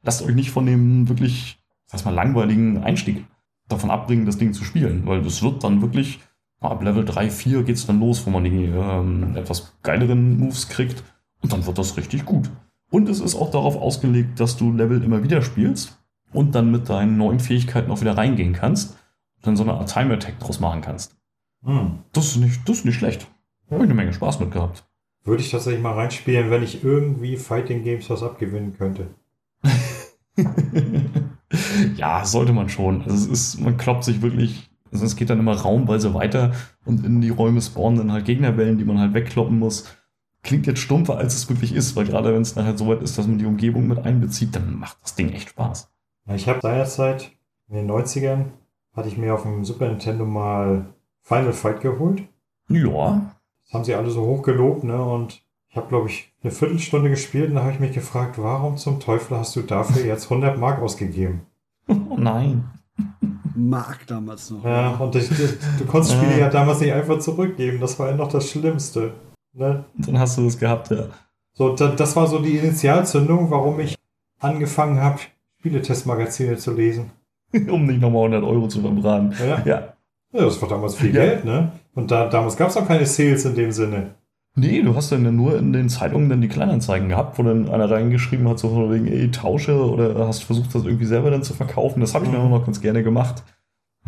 [0.02, 3.24] Lasst euch nicht von dem wirklich, sag mal, langweiligen Einstieg
[3.68, 6.20] davon abbringen, das Ding zu spielen, weil das wird dann wirklich,
[6.60, 10.68] ab Level 3, 4 geht es dann los, wo man die ähm, etwas geileren Moves
[10.68, 11.02] kriegt
[11.42, 12.50] und dann wird das richtig gut.
[12.90, 15.98] Und es ist auch darauf ausgelegt, dass du Level immer wieder spielst
[16.32, 18.92] und dann mit deinen neuen Fähigkeiten auch wieder reingehen kannst
[19.36, 21.16] und dann so eine Art Time Attack draus machen kannst.
[21.64, 21.98] Hm.
[22.12, 23.26] Das ist nicht, das ist nicht schlecht.
[23.68, 24.84] Da habe ich eine Menge Spaß mit gehabt.
[25.24, 29.08] Würde ich tatsächlich mal reinspielen, wenn ich irgendwie Fighting Games was abgewinnen könnte.
[31.96, 33.02] ja, sollte man schon.
[33.02, 36.52] Also es ist, man kloppt sich wirklich, also es geht dann immer raumweise weiter
[36.84, 39.84] und in die Räume spawnen dann halt Gegnerwellen, die man halt wegkloppen muss.
[40.42, 43.16] Klingt jetzt stumpfer, als es wirklich ist, weil gerade wenn es halt so weit ist,
[43.16, 45.90] dass man die Umgebung mit einbezieht, dann macht das Ding echt Spaß.
[46.26, 47.32] Ja, Ich habe seinerzeit
[47.68, 48.46] in den 90ern
[48.94, 50.86] hatte ich mir auf dem Super Nintendo mal
[51.22, 52.22] Final Fight geholt.
[52.68, 53.32] Ja,
[53.64, 55.02] Das haben sie alle so hoch gelobt, ne?
[55.02, 58.76] Und ich habe, glaube ich, eine Viertelstunde gespielt und da habe ich mich gefragt, warum
[58.76, 61.42] zum Teufel hast du dafür jetzt 100 Mark ausgegeben?
[61.88, 62.64] Oh nein.
[63.56, 64.64] Mark damals noch.
[64.64, 65.34] Ja, und ich, du,
[65.78, 67.80] du konntest Spiele ja damals nicht einfach zurückgeben.
[67.80, 69.12] Das war ja noch das Schlimmste.
[69.52, 69.84] Ne?
[69.98, 71.06] Dann hast du das gehabt, ja.
[71.52, 73.96] So, da, das war so die Initialzündung, warum ich
[74.40, 75.20] angefangen habe,
[75.60, 77.10] Spieletestmagazine zu lesen.
[77.70, 79.32] um nicht nochmal 100 Euro zu verbraten.
[79.38, 79.94] Ja, Ja.
[80.32, 81.24] ja das war damals viel Ja.
[81.24, 81.70] Geld, ne?
[81.94, 84.16] Und da, damals gab es auch keine Sales in dem Sinne.
[84.56, 87.68] Nee, du hast dann ja nur in den Zeitungen dann die Kleinanzeigen gehabt, wo dann
[87.68, 91.42] einer reingeschrieben hat, so von wegen, ey, tausche oder hast versucht, das irgendwie selber dann
[91.42, 92.00] zu verkaufen.
[92.00, 93.42] Das habe ich dann auch noch ganz gerne gemacht.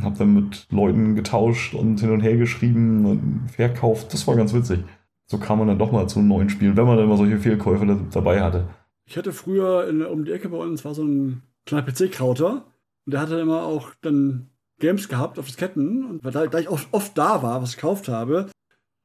[0.01, 4.13] Hab dann mit Leuten getauscht und hin und her geschrieben und verkauft.
[4.13, 4.85] Das war ganz witzig.
[5.29, 7.85] So kam man dann doch mal zu neuen Spielen, wenn man dann mal solche Fehlkäufe
[7.87, 8.69] da- dabei hatte.
[9.05, 12.67] Ich hatte früher in, um die Ecke bei uns war so ein kleiner PC-Krauter
[13.07, 16.69] und der hatte immer auch dann Games gehabt auf Disketten und weil da, da ich
[16.69, 18.47] oft, oft da war, was ich gekauft habe,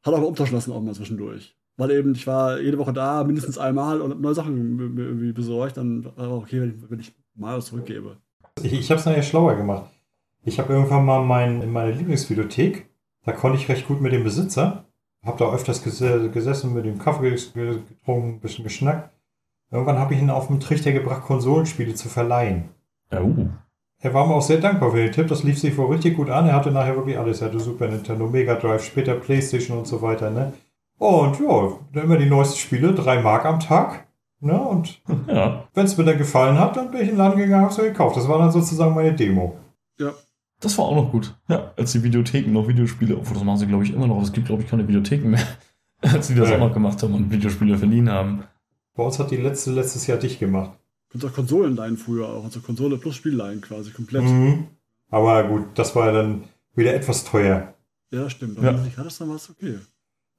[0.04, 1.56] hat er auch umtauschen lassen auch mal zwischendurch.
[1.78, 5.32] Weil eben, ich war jede Woche da, mindestens einmal und hab neue Sachen mir- irgendwie
[5.32, 8.18] besorgt, dann war auch okay, wenn ich, wenn ich mal was zurückgebe.
[8.62, 9.90] Ich, ich habe es nachher schlauer gemacht.
[10.44, 12.90] Ich habe irgendwann mal mein, in meine Lieblingsvideothek,
[13.24, 14.86] da konnte ich recht gut mit dem Besitzer,
[15.24, 16.00] habe da öfters ges
[16.34, 19.12] gesessen, mit dem Kaffee getrunken, ein bisschen geschnackt.
[19.72, 22.70] Irgendwann habe ich ihn auf den Trichter gebracht, Konsolenspiele zu verleihen.
[23.12, 23.48] Oh.
[24.04, 26.30] Er war mir auch sehr dankbar für den Tipp, das lief sich wohl richtig gut
[26.30, 26.48] an.
[26.48, 27.42] Er hatte nachher wirklich alles.
[27.42, 30.54] Er hatte Super Nintendo, Mega Drive, später Playstation und so weiter, ne?
[30.98, 34.08] Und ja, dann immer die neuesten Spiele, drei Mark am Tag.
[34.40, 34.60] Ne?
[34.60, 37.64] Und Ja, wenn es mir dann gefallen hat, dann bin ich in den Laden gegangen,
[37.64, 38.18] hab's mir gekauft.
[38.18, 39.56] Das war dann sozusagen meine Demo.
[40.00, 40.12] Ja,
[40.60, 41.36] das war auch noch gut.
[41.48, 44.22] Ja, als die Videotheken noch Videospiele, obwohl das machen sie, glaube ich, immer noch.
[44.22, 45.42] Es gibt, glaube ich, keine Videotheken mehr.
[46.02, 46.56] als sie das Ja.
[46.56, 48.44] auch noch gemacht haben und Videospiele verliehen haben.
[48.96, 50.72] Bei uns hat die letzte letztes Jahr dicht gemacht.
[51.14, 54.24] Und auch Konsolen leihen früher auch, also Konsole plus Spielleihen quasi komplett.
[54.24, 54.68] Mhm.
[55.10, 56.44] Aber gut, das war ja dann
[56.76, 57.74] wieder etwas teuer.
[58.12, 58.62] Ja, stimmt.
[58.62, 58.70] Ja.
[58.70, 59.80] Aber wenn ich hatte, dann war es okay.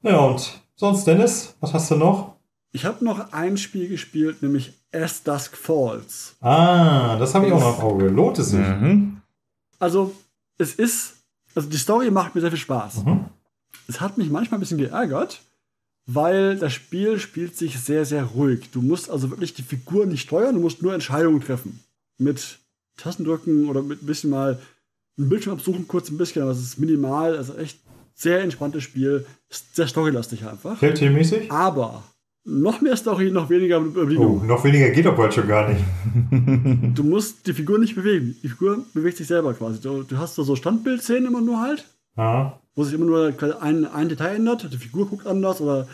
[0.03, 2.37] Ja, und sonst, Dennis, was hast du noch?
[2.73, 6.37] Ich habe noch ein Spiel gespielt, nämlich As Dusk Falls.
[6.41, 8.09] Ah, das habe ich auch noch im Auge.
[8.09, 8.67] Lohnt es sich?
[8.67, 9.21] Mhm.
[9.79, 10.15] Also,
[10.57, 11.17] es ist,
[11.55, 13.05] also die Story macht mir sehr viel Spaß.
[13.05, 13.27] Mhm.
[13.89, 15.43] Es hat mich manchmal ein bisschen geärgert,
[16.07, 18.71] weil das Spiel spielt sich sehr, sehr ruhig.
[18.73, 21.81] Du musst also wirklich die Figur nicht steuern, du musst nur Entscheidungen treffen.
[22.19, 22.59] Mit
[22.97, 24.61] Tastendrücken oder mit ein bisschen mal
[25.19, 27.79] einen Bildschirm absuchen, kurz ein bisschen, aber es ist minimal, also echt
[28.15, 29.27] sehr entspanntes Spiel,
[29.73, 30.79] sehr storylastig einfach.
[30.79, 31.51] Telltale-mäßig?
[31.51, 32.03] Aber
[32.45, 34.47] noch mehr Story, noch weniger Oh, Überlegung.
[34.47, 35.83] noch weniger geht doch bald schon gar nicht.
[36.95, 38.37] Du musst die Figur nicht bewegen.
[38.43, 39.81] Die Figur bewegt sich selber quasi.
[39.81, 41.87] Du, du hast da so Standbildszenen immer nur halt,
[42.17, 42.59] Ja.
[42.75, 44.73] Wo sich immer nur ein, ein Detail ändert.
[44.73, 45.89] Die Figur guckt anders oder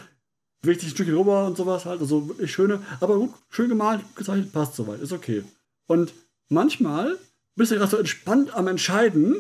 [0.63, 2.01] bewegt sich ein Stückchen rüber und sowas halt.
[2.01, 5.45] Also wirklich schöne, aber gut, schön gemalt, gezeichnet, passt soweit, ist okay.
[5.87, 6.13] Und
[6.49, 7.17] manchmal
[7.57, 9.37] bist du gerade so entspannt am Entscheiden,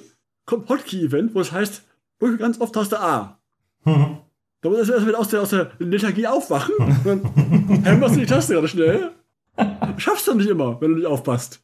[0.46, 1.82] kommt Hotkey-Event, wo es heißt,
[2.18, 3.38] drücke ganz oft Taste A.
[3.84, 4.18] Mhm.
[4.60, 6.74] Da muss er erst wieder aus der, aus der Lethargie aufwachen.
[7.04, 9.12] Dann hämmerst du die Taste gerade schnell.
[9.98, 11.60] Schaffst du nicht immer, wenn du nicht aufpasst.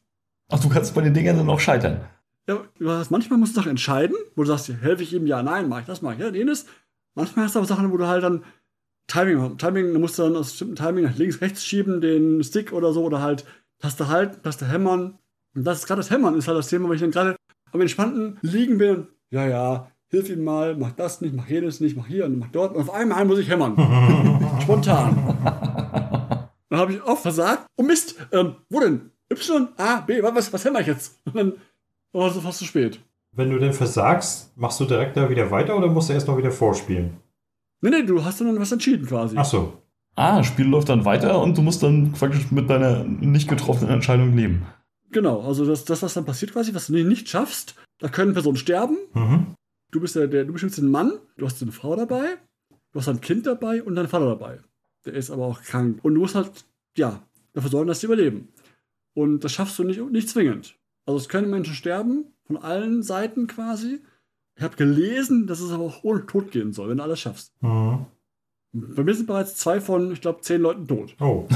[0.49, 2.01] Ach, du kannst bei den Dingern dann auch scheitern.
[2.47, 5.67] Ja, du manchmal musst du doch entscheiden, wo du sagst, helfe ich ihm, ja, nein,
[5.67, 6.65] mach ich das, mach ich ja, jenes.
[7.15, 8.43] Manchmal hast du aber Sachen, wo du halt dann
[9.07, 12.73] Timing, Timing, da musst du dann aus bestimmten Timing nach links, rechts schieben, den Stick
[12.73, 13.45] oder so, oder halt
[13.79, 15.17] Taste halten, Taste hämmern.
[15.55, 17.35] Und das ist gerade das Hämmern, ist halt das Thema, weil ich dann gerade
[17.71, 21.79] am entspannten liegen bin und, ja, ja, hilf ihm mal, mach das nicht, mach jenes
[21.79, 22.75] nicht, mach hier und mach dort.
[22.75, 23.73] Und auf einmal muss ich hämmern.
[24.61, 25.37] Spontan.
[26.69, 27.65] Dann habe ich oft versagt.
[27.77, 29.11] Oh Mist, ähm, wo denn?
[29.31, 31.19] Y, A, B, was, was hämmer ich jetzt?
[31.25, 31.53] Und dann
[32.19, 32.99] war es fast zu spät.
[33.31, 36.37] Wenn du denn versagst, machst du direkt da wieder weiter oder musst du erst noch
[36.37, 37.17] wieder vorspielen?
[37.81, 39.35] Nee, nee, du hast dann was entschieden quasi.
[39.37, 39.73] Ach so.
[40.15, 43.93] Ah, das Spiel läuft dann weiter und du musst dann praktisch mit deiner nicht getroffenen
[43.93, 44.65] Entscheidung leben.
[45.11, 48.57] Genau, also das, das, was dann passiert quasi, was du nicht schaffst, da können Personen
[48.57, 48.97] sterben.
[49.13, 49.53] Mhm.
[49.91, 52.37] Du bist der, der du bestimmst den Mann, du hast eine Frau dabei,
[52.91, 54.59] du hast ein Kind dabei und deinen Vater dabei.
[55.05, 55.99] Der ist aber auch krank.
[56.01, 56.51] Und du musst halt,
[56.97, 57.21] ja,
[57.53, 58.49] dafür sorgen, dass sie überleben.
[59.13, 60.77] Und das schaffst du nicht, nicht zwingend.
[61.05, 64.01] Also es können Menschen sterben, von allen Seiten quasi.
[64.55, 67.53] Ich habe gelesen, dass es aber auch ohne Tod gehen soll, wenn du alles schaffst.
[67.61, 68.05] Mhm.
[68.73, 71.15] Bei mir sind bereits zwei von, ich glaube, zehn Leuten tot.
[71.19, 71.47] Oh.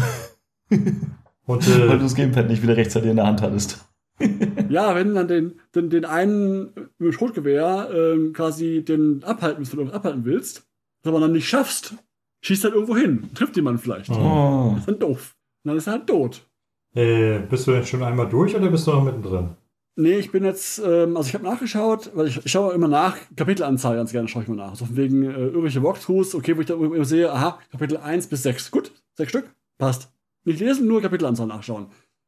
[0.70, 3.86] Und Weil du äh, das Gamepad nicht wieder rechtzeitig in der Hand hattest.
[4.70, 9.60] Ja, wenn du dann den, den, den einen mit dem Schrotgewehr ähm, quasi den abhalten,
[9.60, 10.68] willst, von abhalten willst,
[11.02, 11.96] das aber dann nicht schaffst,
[12.42, 14.12] schießt halt irgendwo hin, trifft jemand vielleicht.
[14.12, 14.18] Mhm.
[14.18, 14.72] Oh.
[14.72, 15.36] Das ist dann doof.
[15.64, 16.46] Und dann ist er halt tot.
[16.96, 19.50] Äh, bist du denn schon einmal durch oder bist du noch mittendrin?
[19.96, 23.18] Nee, ich bin jetzt, ähm, also ich habe nachgeschaut, weil ich, ich schaue immer nach,
[23.36, 24.76] Kapitelanzahl ganz gerne schaue ich mal nach.
[24.76, 28.28] So von wegen äh, irgendwelche Walkthroughs, okay, wo ich da immer sehe, aha, Kapitel 1
[28.28, 28.72] bis 6.
[28.72, 30.10] Gut, sechs Stück, passt.
[30.46, 31.88] Nicht lesen, nur Kapitelanzahl nachschauen.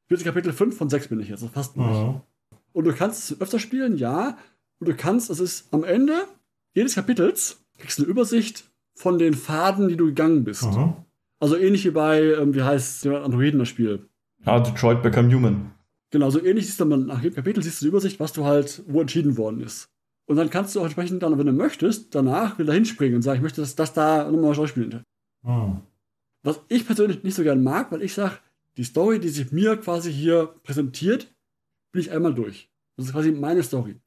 [0.09, 1.87] Jetzt Kapitel 5 von 6 bin ich jetzt, das passt nicht.
[1.87, 2.19] Mhm.
[2.73, 4.37] Und du kannst es öfter spielen, ja.
[4.79, 6.25] Und du kannst, es ist am Ende
[6.73, 10.63] jedes Kapitels, kriegst du eine Übersicht von den Pfaden, die du gegangen bist.
[10.63, 10.93] Mhm.
[11.39, 14.09] Also ähnlich wie bei, ähm, wie heißt der Androiden das Spiel.
[14.45, 15.71] Ah, Detroit Become Human.
[16.11, 18.43] Genau, so ähnlich siehst du dann nach jedem Kapitel siehst du die Übersicht, was du
[18.43, 19.89] halt, wo entschieden worden ist.
[20.25, 23.37] Und dann kannst du auch entsprechend dann, wenn du möchtest, danach wieder hinspringen und sagen,
[23.37, 25.03] ich möchte das, das da nochmal schauspielen.
[25.43, 25.81] Mhm.
[26.43, 28.39] Was ich persönlich nicht so gern mag, weil ich sage,
[28.77, 31.33] die Story, die sich mir quasi hier präsentiert,
[31.91, 32.69] bin ich einmal durch.
[32.97, 33.99] Das ist quasi meine Story.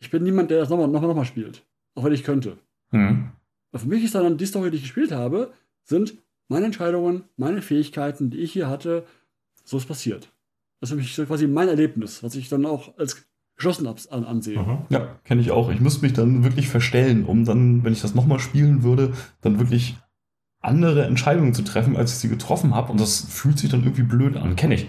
[0.00, 1.64] Ich bin niemand, der das nochmal noch mal, noch mal spielt.
[1.94, 2.58] Auch wenn ich könnte.
[2.90, 3.30] Hm.
[3.70, 6.14] Aber für mich ist dann die Story, die ich gespielt habe, sind
[6.48, 9.06] meine Entscheidungen, meine Fähigkeiten, die ich hier hatte,
[9.64, 10.30] so ist passiert.
[10.80, 14.58] Das ist so quasi mein Erlebnis, was ich dann auch als geschlossen an, ansehe.
[14.58, 14.78] Mhm.
[14.88, 15.70] Ja, kenne ich auch.
[15.70, 19.58] Ich müsste mich dann wirklich verstellen, um dann, wenn ich das nochmal spielen würde, dann
[19.58, 19.96] wirklich
[20.60, 22.90] andere Entscheidungen zu treffen, als ich sie getroffen habe.
[22.90, 24.56] Und das fühlt sich dann irgendwie blöd an.
[24.56, 24.88] Kenne ich.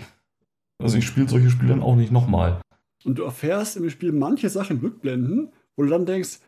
[0.82, 2.60] Also ich spiele solche Spiele dann auch nicht nochmal.
[3.04, 6.40] Und du erfährst im Spiel manche Sachen rückblenden, wo du dann denkst,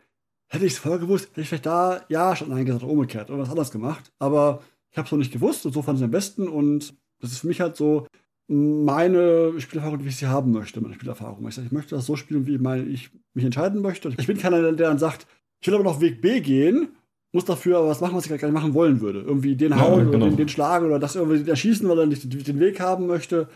[0.48, 3.30] hätte ich es vorher gewusst, hätte ich vielleicht da ja statt Nein gesagt oder umgekehrt
[3.30, 4.12] oder was anderes gemacht.
[4.18, 6.48] Aber ich habe es noch nicht gewusst und so fand ich es am besten.
[6.48, 8.06] Und das ist für mich halt so
[8.48, 11.46] meine Spielerfahrung, wie ich sie haben möchte, meine Spielerfahrung.
[11.48, 14.10] Ich, sag, ich möchte das so spielen, wie meine, ich mich entscheiden möchte.
[14.18, 15.26] Ich bin keiner, der dann sagt,
[15.60, 16.88] ich will aber noch Weg B gehen,
[17.32, 19.20] muss dafür aber was machen, was ich gar nicht machen wollen würde.
[19.20, 20.16] Irgendwie den Ja, hauen genau.
[20.16, 23.48] oder den, den schlagen oder das irgendwie erschießen, weil er nicht den Weg haben möchte.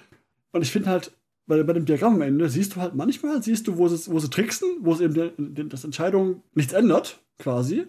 [0.53, 1.13] Und ich finde halt,
[1.47, 4.19] bei, bei dem Diagramm am Ende siehst du halt manchmal, siehst du, wo sie, wo
[4.19, 7.87] sie tricksen, wo es eben der, der, das Entscheidung nichts ändert, quasi.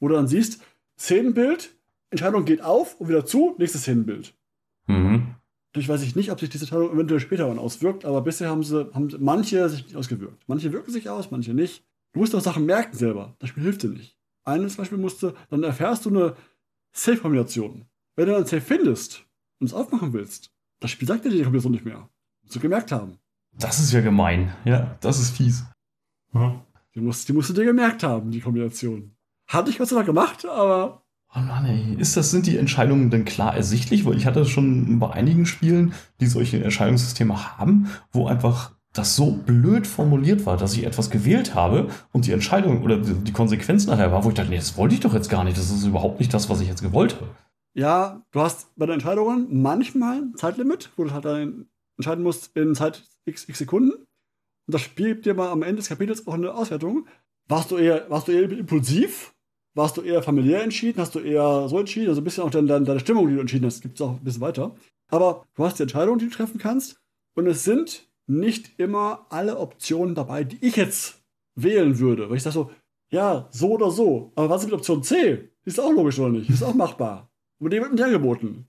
[0.00, 0.62] Wo du dann siehst,
[0.98, 1.74] Szenenbild,
[2.10, 4.32] Entscheidung geht auf und wieder zu, nächstes Szenenbild.
[5.68, 8.62] Natürlich weiß ich nicht, ob sich diese Entscheidung eventuell später dann auswirkt, aber bisher haben
[8.62, 10.42] sie, haben manche sich nicht ausgewirkt.
[10.46, 11.84] Manche wirken sich aus, manche nicht.
[12.12, 13.36] Du musst auch Sachen merken selber.
[13.38, 14.16] Das Spiel hilft dir nicht.
[14.44, 16.36] Eines Beispiel musst du, dann erfährst du eine
[16.92, 17.84] Safe-Kombination.
[18.16, 19.24] Wenn du dann Safe findest
[19.60, 20.50] und es aufmachen willst,
[20.80, 22.08] das Spiel sagt dir die Kombination nicht mehr.
[22.42, 23.18] Musst du gemerkt haben.
[23.52, 24.54] Das ist ja gemein.
[24.64, 25.64] Ja, das ist fies.
[26.32, 26.60] Mhm.
[26.94, 29.14] Die musst, die musst du dir gemerkt haben, die Kombination.
[29.46, 31.02] Hatte ich Gott sei Dank gemacht, aber
[31.34, 31.94] Oh Mann, ey.
[31.98, 34.04] Ist das, sind die Entscheidungen denn klar ersichtlich?
[34.06, 39.32] Weil ich hatte schon bei einigen Spielen, die solche Entscheidungssysteme haben, wo einfach das so
[39.32, 44.10] blöd formuliert war, dass ich etwas gewählt habe und die Entscheidung oder die Konsequenz nachher
[44.10, 45.58] war, wo ich dachte, nee, das wollte ich doch jetzt gar nicht.
[45.58, 47.28] Das ist überhaupt nicht das, was ich jetzt gewollt habe.
[47.74, 52.56] ja, du hast bei den Entscheidungen manchmal ein Zeitlimit, wo du halt dann entscheiden musst
[52.56, 53.92] in Zeit x, x Sekunden.
[53.92, 57.06] Und das Spiel gibt dir mal am Ende des Kapitels auch eine Auswertung.
[57.48, 59.34] Warst du eher, warst du eher impulsiv?
[59.78, 61.00] Warst du eher familiär entschieden?
[61.00, 62.08] Hast du eher so entschieden?
[62.08, 64.10] Also ein bisschen auch deine, deine, deine Stimmung, die du entschieden hast, gibt es auch
[64.10, 64.74] ein bisschen weiter.
[65.06, 67.00] Aber du hast die Entscheidungen, die du treffen kannst.
[67.36, 71.22] Und es sind nicht immer alle Optionen dabei, die ich jetzt
[71.54, 72.28] wählen würde.
[72.28, 72.70] Weil ich sage so,
[73.10, 74.32] ja, so oder so.
[74.34, 75.48] Aber was ist mit Option C?
[75.64, 76.48] Die ist auch logisch, oder nicht?
[76.48, 77.30] Die ist auch machbar.
[77.60, 78.66] Und die wird mir nicht angeboten.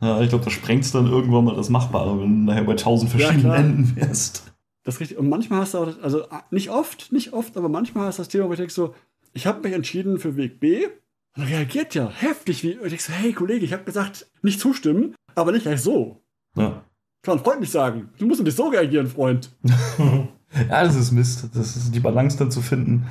[0.00, 3.10] Ja, ich glaube, da sprengt dann irgendwann mal das Machbare, wenn du nachher bei tausend
[3.10, 3.56] verschiedenen klar.
[3.56, 4.52] Enden wärst.
[4.84, 5.18] Das ist richtig.
[5.18, 6.22] Und manchmal hast du auch, also
[6.52, 8.94] nicht oft, nicht oft, aber manchmal hast du das Thema, wo ich denke so,
[9.32, 10.86] ich habe mich entschieden für Weg B.
[10.86, 14.26] Und dann reagiert ja heftig, wie, und ich denk so, hey Kollege, ich habe gesagt,
[14.42, 16.20] nicht zustimmen, aber nicht gleich so.
[16.56, 16.84] Ja.
[17.22, 18.10] Kann man freundlich sagen.
[18.18, 19.50] Du musst nicht so reagieren, Freund.
[20.68, 21.48] ja, das ist Mist.
[21.54, 23.06] Das ist die Balance dann zu finden.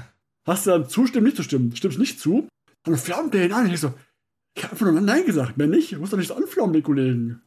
[0.46, 1.76] Hast du dann zustimmen, nicht zustimmen?
[1.76, 2.48] Stimmst nicht zu?
[2.84, 3.72] Dann flammt der ihn an.
[3.72, 3.94] Ich so,
[4.54, 5.58] ich habe einfach nur Nein gesagt.
[5.58, 5.94] Mehr nicht.
[5.94, 7.42] Du musst doch nicht so anflammen, die Kollegen.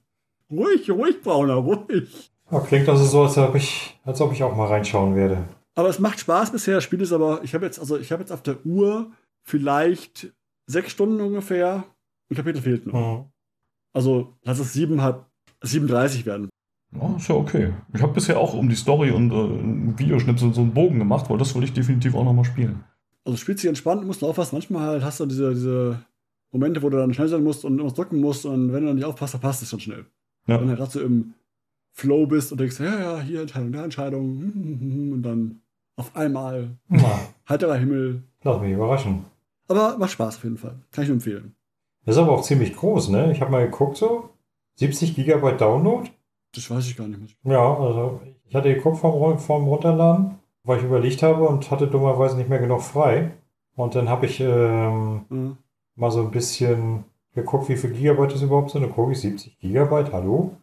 [0.50, 2.32] Ruhig, ruhig, Brauner, ruhig.
[2.50, 5.44] Ja, klingt also so, als ob, ich, als ob ich auch mal reinschauen werde.
[5.74, 6.76] Aber es macht Spaß bisher.
[6.76, 9.10] Das Spiel ist aber, ich habe jetzt, also ich habe jetzt auf der Uhr
[9.42, 10.32] vielleicht
[10.66, 11.84] sechs Stunden ungefähr.
[12.30, 12.94] Ein Kapitel fehlt noch.
[12.94, 13.24] Mhm.
[13.92, 15.26] Also lass es sieben, halb,
[15.62, 16.48] 37 werden.
[16.92, 17.72] Ja, ist ja okay.
[17.92, 21.38] Ich habe bisher auch um die Story und äh, Videoschnipsel so einen Bogen gemacht, weil
[21.38, 22.84] das will ich definitiv auch nochmal spielen.
[23.24, 24.54] Also spielt sich entspannt, musst du aufpassen.
[24.54, 26.04] Manchmal halt hast du diese, diese
[26.52, 28.96] Momente, wo du dann schnell sein musst und irgendwas drücken musst und wenn du dann
[28.96, 30.06] nicht aufpasst, dann passt es schon schnell.
[30.46, 30.60] Ja.
[30.60, 31.34] Wenn du gerade so im
[31.90, 34.38] Flow bist und denkst, ja, ja, hier Entscheidung, da Entscheidung
[35.12, 35.60] und dann
[35.96, 38.22] auf einmal Na, heiterer Himmel.
[38.42, 39.24] lass mich überraschen.
[39.68, 40.76] Aber macht Spaß auf jeden Fall.
[40.92, 41.54] Kann ich nur empfehlen.
[42.04, 43.33] Das ist aber auch ziemlich groß, ne?
[43.33, 44.30] Ich habe mal geguckt so.
[44.76, 46.11] 70 Gigabyte Download.
[46.54, 47.54] Das weiß ich gar nicht mehr.
[47.54, 51.87] Ja, also ich hatte geguckt vom, Ru- vom Runterladen, weil ich überlegt habe und hatte
[51.87, 53.30] dummerweise nicht mehr genug frei.
[53.76, 55.57] Und dann habe ich ähm, Ja.
[55.96, 57.04] mal so ein bisschen
[57.35, 58.85] geguckt, wie viel Gigabyte das überhaupt sind.
[58.85, 60.57] Und gucke ich 70 Gigabyte, hallo?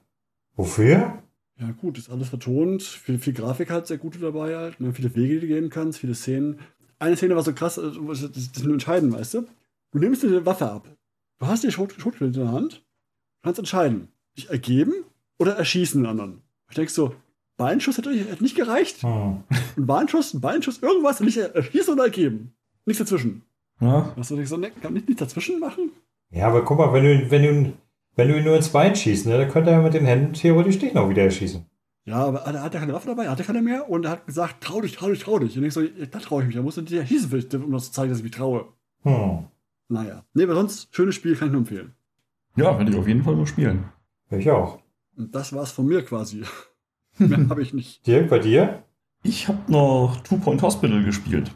[0.55, 1.13] Wofür?
[1.59, 2.83] Ja, gut, ist alles vertont.
[2.83, 4.79] Viel, viel Grafik halt sehr gute dabei halt.
[4.79, 4.93] Ne?
[4.93, 6.59] Viele Wege, die du gehen kannst, viele Szenen.
[6.99, 9.47] Eine Szene war so krass, äh, das, ist nur entscheiden, weißt du?
[9.91, 10.87] Du nimmst dir die Waffe ab.
[11.39, 12.75] Du hast die Schrot Schrotflinte in der Hand.
[12.75, 14.07] Du kannst entscheiden.
[14.37, 14.93] Dich ergeben
[15.37, 16.41] oder erschießen den anderen.
[16.69, 17.15] Ich denke so,
[17.57, 19.03] Beinschuss hätte, hätte nicht gereicht.
[19.03, 19.43] Hm.
[19.77, 22.53] Ein Beinschuss, ein Beinschuss, irgendwas, nicht erschießen oder ergeben.
[22.85, 23.43] Nichts dazwischen.
[23.79, 25.91] Ja, Was du denkst so, ne, kann ich nichts dazwischen machen?
[26.29, 27.73] Ja, aber guck mal, wenn du, wenn du,
[28.15, 30.33] wenn du ihn nur ins Bein schießt, ne, dann könnte er ja mit den Händen
[30.33, 31.65] theoretisch dich noch wieder erschießen.
[32.05, 34.25] Ja, aber er hat ja keine Waffe dabei, er hatte keine mehr und er hat
[34.25, 35.57] gesagt, trau dich, trau dich, trau dich.
[35.57, 37.85] Und ich so, ja, da traue ich mich, da musst du dir erschießen, um das
[37.85, 38.65] zu zeigen, dass ich mich traue.
[39.03, 39.45] Hm.
[39.87, 40.23] Naja.
[40.33, 41.93] Nee, aber sonst, schönes Spiel, kann ich nur empfehlen.
[42.55, 43.85] ja werde ich auf jeden Fall mal spielen.
[44.31, 44.79] Ich auch.
[45.15, 46.43] Und das war's von mir quasi.
[47.17, 48.05] Mehr habe ich nicht.
[48.07, 48.83] Dirk, bei dir?
[49.23, 51.51] Ich habe noch Two Point Hospital gespielt.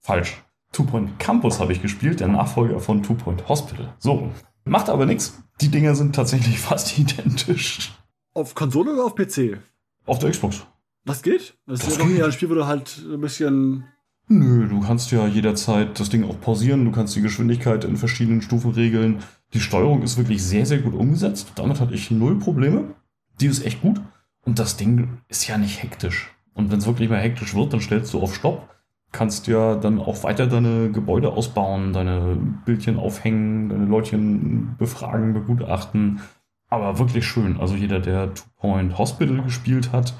[0.00, 0.42] Falsch.
[0.72, 3.94] Two Point Campus habe ich gespielt, der Nachfolger von Two Point Hospital.
[3.98, 4.30] So.
[4.68, 5.42] Macht aber nichts.
[5.60, 7.92] Die Dinger sind tatsächlich fast identisch.
[8.34, 9.58] Auf Konsole oder auf PC?
[10.06, 10.66] Auf der Xbox.
[11.04, 11.56] Das geht?
[11.66, 13.84] Das, Das ist ja doch ein Spiel, wo du halt ein bisschen.
[14.28, 18.42] Nö, du kannst ja jederzeit das Ding auch pausieren, du kannst die Geschwindigkeit in verschiedenen
[18.42, 19.22] Stufen regeln.
[19.54, 21.52] Die Steuerung ist wirklich sehr, sehr gut umgesetzt.
[21.54, 22.94] Damit hatte ich null Probleme.
[23.40, 24.02] Die ist echt gut.
[24.44, 26.30] Und das Ding ist ja nicht hektisch.
[26.52, 28.68] Und wenn es wirklich mal hektisch wird, dann stellst du auf Stopp.
[29.10, 36.20] Kannst ja dann auch weiter deine Gebäude ausbauen, deine Bildchen aufhängen, deine Leutchen befragen, begutachten.
[36.68, 37.58] Aber wirklich schön.
[37.58, 40.14] Also jeder, der Two Point Hospital gespielt hat,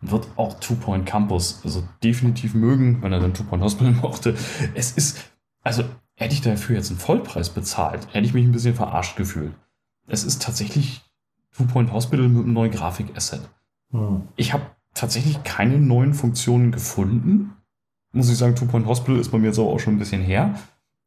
[0.00, 4.34] wird auch Two Point Campus also definitiv mögen, wenn er dann Two Point Hospital mochte.
[4.74, 8.74] Es ist, also hätte ich dafür jetzt einen Vollpreis bezahlt, hätte ich mich ein bisschen
[8.74, 9.54] verarscht gefühlt.
[10.06, 11.02] Es ist tatsächlich
[11.56, 13.48] Two Point Hospital mit einem neuen Grafik-Asset.
[13.90, 14.22] Hm.
[14.36, 17.52] Ich habe tatsächlich keine neuen Funktionen gefunden.
[18.14, 20.54] Muss ich sagen, Two Point Hospital ist bei mir jetzt auch schon ein bisschen her.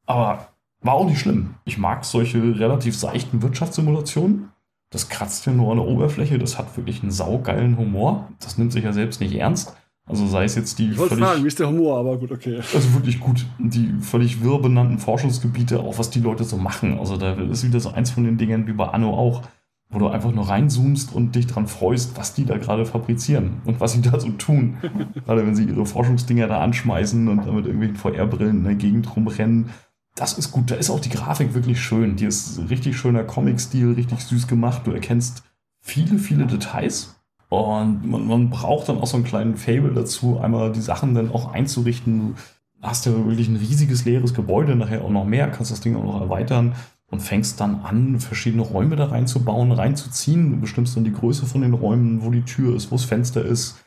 [0.05, 0.49] Aber
[0.81, 1.55] war auch nicht schlimm.
[1.65, 4.49] Ich mag solche relativ seichten Wirtschaftssimulationen.
[4.89, 6.37] Das kratzt ja nur an der Oberfläche.
[6.37, 8.29] Das hat wirklich einen saugeilen Humor.
[8.39, 9.75] Das nimmt sich ja selbst nicht ernst.
[10.05, 12.61] Also sei es jetzt die Ich wollte fragen, wie ist der Humor, aber gut, okay.
[12.73, 13.45] also wirklich gut.
[13.59, 16.97] Die völlig wirr benannten Forschungsgebiete, auch was die Leute so machen.
[16.97, 19.41] Also da ist wieder so eins von den Dingen wie bei Anno auch,
[19.89, 23.79] wo du einfach nur reinzoomst und dich dran freust, was die da gerade fabrizieren und
[23.79, 24.77] was sie da so tun.
[25.25, 29.69] gerade wenn sie ihre Forschungsdinger da anschmeißen und damit irgendwelchen VR-Brillen in der Gegend rumrennen.
[30.15, 30.71] Das ist gut.
[30.71, 32.17] Da ist auch die Grafik wirklich schön.
[32.17, 34.81] Die ist richtig schöner Comic-Stil, richtig süß gemacht.
[34.85, 35.43] Du erkennst
[35.79, 37.15] viele, viele Details.
[37.49, 41.31] Und man, man braucht dann auch so einen kleinen Fable dazu, einmal die Sachen dann
[41.31, 42.35] auch einzurichten.
[42.81, 45.95] Du hast ja wirklich ein riesiges leeres Gebäude, nachher auch noch mehr, kannst das Ding
[45.95, 46.75] auch noch erweitern
[47.09, 50.51] und fängst dann an, verschiedene Räume da reinzubauen, reinzuziehen.
[50.51, 53.43] Du bestimmst dann die Größe von den Räumen, wo die Tür ist, wo das Fenster
[53.43, 53.83] ist.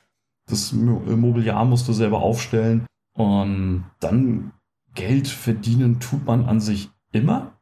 [0.48, 2.86] Das Mo- Mobiliar musst du selber aufstellen.
[3.12, 4.52] Und dann
[4.94, 7.52] Geld verdienen tut man an sich immer.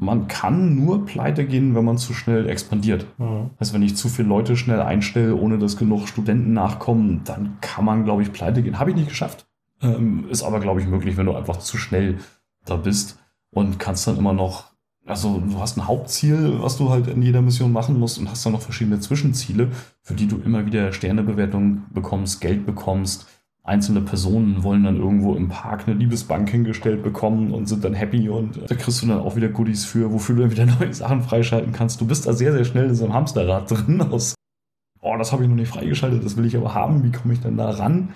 [0.00, 3.06] Man kann nur pleite gehen, wenn man zu schnell expandiert.
[3.16, 3.50] Hm.
[3.58, 7.84] Also wenn ich zu viele Leute schnell einstelle, ohne dass genug Studenten nachkommen, dann kann
[7.84, 8.78] man, glaube ich, pleite gehen.
[8.78, 9.48] Habe ich nicht geschafft.
[9.82, 12.18] Ähm, ist aber, glaube ich, möglich, wenn du einfach zu schnell
[12.64, 13.18] da bist
[13.50, 14.67] und kannst dann immer noch,
[15.08, 18.44] also du hast ein Hauptziel, was du halt in jeder Mission machen musst und hast
[18.44, 19.70] dann noch verschiedene Zwischenziele,
[20.02, 23.26] für die du immer wieder Sternebewertung bekommst, Geld bekommst.
[23.64, 28.28] Einzelne Personen wollen dann irgendwo im Park eine Liebesbank hingestellt bekommen und sind dann happy
[28.28, 31.22] und da kriegst du dann auch wieder Goodies für, wofür du dann wieder neue Sachen
[31.22, 32.00] freischalten kannst.
[32.00, 34.34] Du bist da sehr, sehr schnell in so einem Hamsterrad drin aus
[35.00, 37.40] oh, das habe ich noch nicht freigeschaltet, das will ich aber haben, wie komme ich
[37.40, 38.14] denn da ran?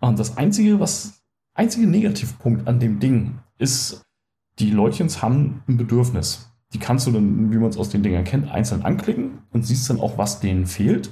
[0.00, 1.22] Und das einzige, was,
[1.54, 4.02] einzige Negativpunkt an dem Ding ist,
[4.58, 6.50] die Leutchens haben ein Bedürfnis.
[6.72, 9.88] Die kannst du dann, wie man es aus den Dingern kennt, einzeln anklicken und siehst
[9.90, 11.10] dann auch, was denen fehlt.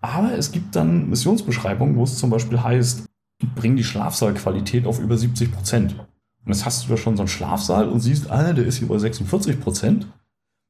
[0.00, 3.06] Aber es gibt dann Missionsbeschreibungen, wo es zum Beispiel heißt,
[3.54, 5.98] bring die Schlafsaalqualität auf über 70 Prozent.
[6.44, 8.88] Und jetzt hast du da schon so einen Schlafsaal und siehst, ah, der ist hier
[8.88, 10.08] bei 46 Prozent.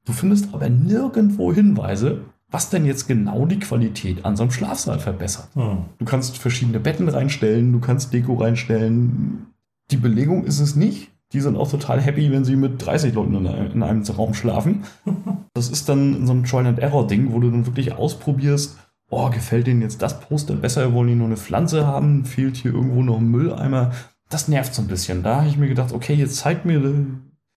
[0.05, 4.99] Du findest aber nirgendwo Hinweise, was denn jetzt genau die Qualität an so einem Schlafsaal
[4.99, 5.49] verbessert.
[5.55, 5.85] Hm.
[5.99, 9.47] Du kannst verschiedene Betten reinstellen, du kannst Deko reinstellen.
[9.91, 11.12] Die Belegung ist es nicht.
[11.33, 14.35] Die sind auch total happy, wenn sie mit 30 Leuten in einem- in einem Raum
[14.35, 14.85] schlafen.
[15.55, 18.79] Das ist dann so ein Trial-and-Error-Ding, wo du dann wirklich ausprobierst,
[19.11, 22.73] oh, gefällt denen jetzt das Poster besser, wollen die nur eine Pflanze haben, fehlt hier
[22.73, 23.91] irgendwo noch ein Mülleimer.
[24.31, 25.23] Das nervt so ein bisschen.
[25.23, 27.05] Da habe ich mir gedacht, okay, jetzt zeig mir, äh,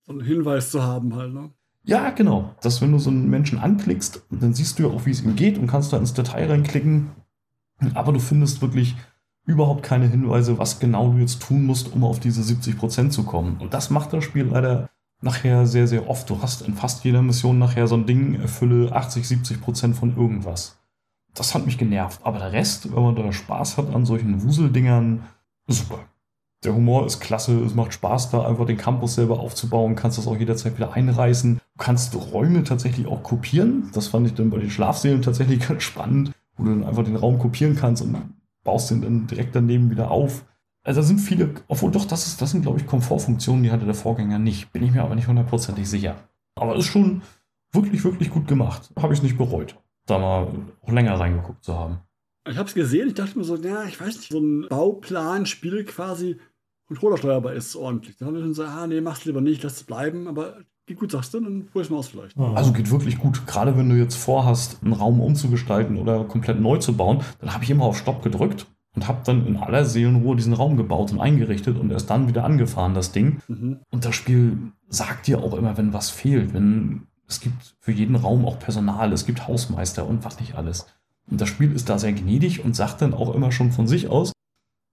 [0.05, 1.51] So einen Hinweis zu haben halt, ne?
[1.85, 2.53] ja, genau.
[2.61, 5.38] Dass wenn du so einen Menschen anklickst, dann siehst du ja auch, wie es ihm
[5.38, 7.11] geht und kannst da ins Detail reinklicken.
[7.93, 8.95] Aber du findest wirklich
[9.45, 13.58] überhaupt keine Hinweise, was genau du jetzt tun musst, um auf diese 70% zu kommen.
[13.60, 14.89] Und das macht das Spiel leider
[15.21, 16.29] nachher sehr, sehr oft.
[16.29, 20.77] Du hast in fast jeder Mission nachher so ein Ding, erfülle 80, 70% von irgendwas.
[21.34, 22.21] Das hat mich genervt.
[22.23, 25.23] Aber der Rest, wenn man da Spaß hat an solchen Wuseldingern,
[25.67, 25.99] super.
[26.63, 30.25] Der Humor ist klasse, es macht Spaß, da einfach den Campus selber aufzubauen, kannst das
[30.25, 31.58] auch jederzeit wieder einreißen.
[31.58, 33.91] Du kannst Räume tatsächlich auch kopieren.
[33.93, 37.17] Das fand ich dann bei den Schlafsälen tatsächlich ganz spannend, wo du dann einfach den
[37.17, 38.15] Raum kopieren kannst und
[38.65, 40.43] baust den dann direkt daneben wieder auf.
[40.84, 43.86] Also da sind viele, obwohl doch, das, ist, das sind, glaube ich, Komfortfunktionen, die hatte
[43.86, 44.73] der Vorgänger nicht.
[44.73, 46.15] Bin ich mir aber nicht hundertprozentig sicher.
[46.56, 47.21] Aber ist schon
[47.71, 48.91] wirklich, wirklich gut gemacht.
[48.99, 50.47] Habe ich es nicht bereut, da mal
[50.82, 51.99] auch länger reingeguckt zu haben.
[52.47, 55.86] Ich habe es gesehen, ich dachte mir so, ja, ich weiß nicht, so ein Bauplan-Spiel
[55.86, 56.38] quasi
[56.88, 58.17] controllersteuerbar ist ordentlich.
[58.17, 61.00] Dann habe ich dann so, ah, nee, mach's lieber nicht, lass es bleiben, aber geht
[61.00, 62.36] gut, sagst du, dann probier's mal aus vielleicht.
[62.36, 62.56] Hm.
[62.56, 63.45] Also geht wirklich gut.
[63.48, 67.63] Gerade wenn du jetzt vorhast, einen Raum umzugestalten oder komplett neu zu bauen, dann habe
[67.63, 71.19] ich immer auf Stopp gedrückt und habe dann in aller Seelenruhe diesen Raum gebaut und
[71.19, 73.41] eingerichtet und erst dann wieder angefahren, das Ding.
[73.48, 73.80] Mhm.
[73.89, 76.54] Und das Spiel sagt dir auch immer, wenn was fehlt.
[76.54, 80.86] Wenn es gibt für jeden Raum auch Personal, es gibt Hausmeister und was nicht alles.
[81.30, 84.10] Und das Spiel ist da sehr gnädig und sagt dann auch immer schon von sich
[84.10, 84.32] aus,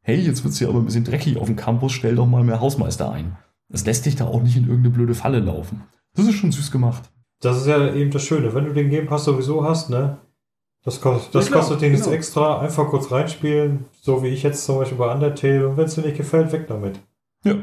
[0.03, 2.61] hey, jetzt wird's hier aber ein bisschen dreckig auf dem Campus, stell doch mal mehr
[2.61, 3.37] Hausmeister ein.
[3.73, 5.83] Es lässt dich da auch nicht in irgendeine blöde Falle laufen.
[6.15, 7.11] Das ist schon süß gemacht.
[7.41, 8.55] Das ist ja eben das Schöne.
[8.55, 10.19] Wenn du den Game Pass sowieso hast, ne?
[10.85, 12.15] Das, kost, das Ja, kostet den jetzt genau.
[12.17, 12.61] extra.
[12.61, 13.87] Einfach kurz reinspielen.
[14.01, 15.69] So wie ich jetzt zum Beispiel bei Undertale.
[15.69, 17.01] Und wenn es dir nicht gefällt, weg damit.
[17.45, 17.55] Ja,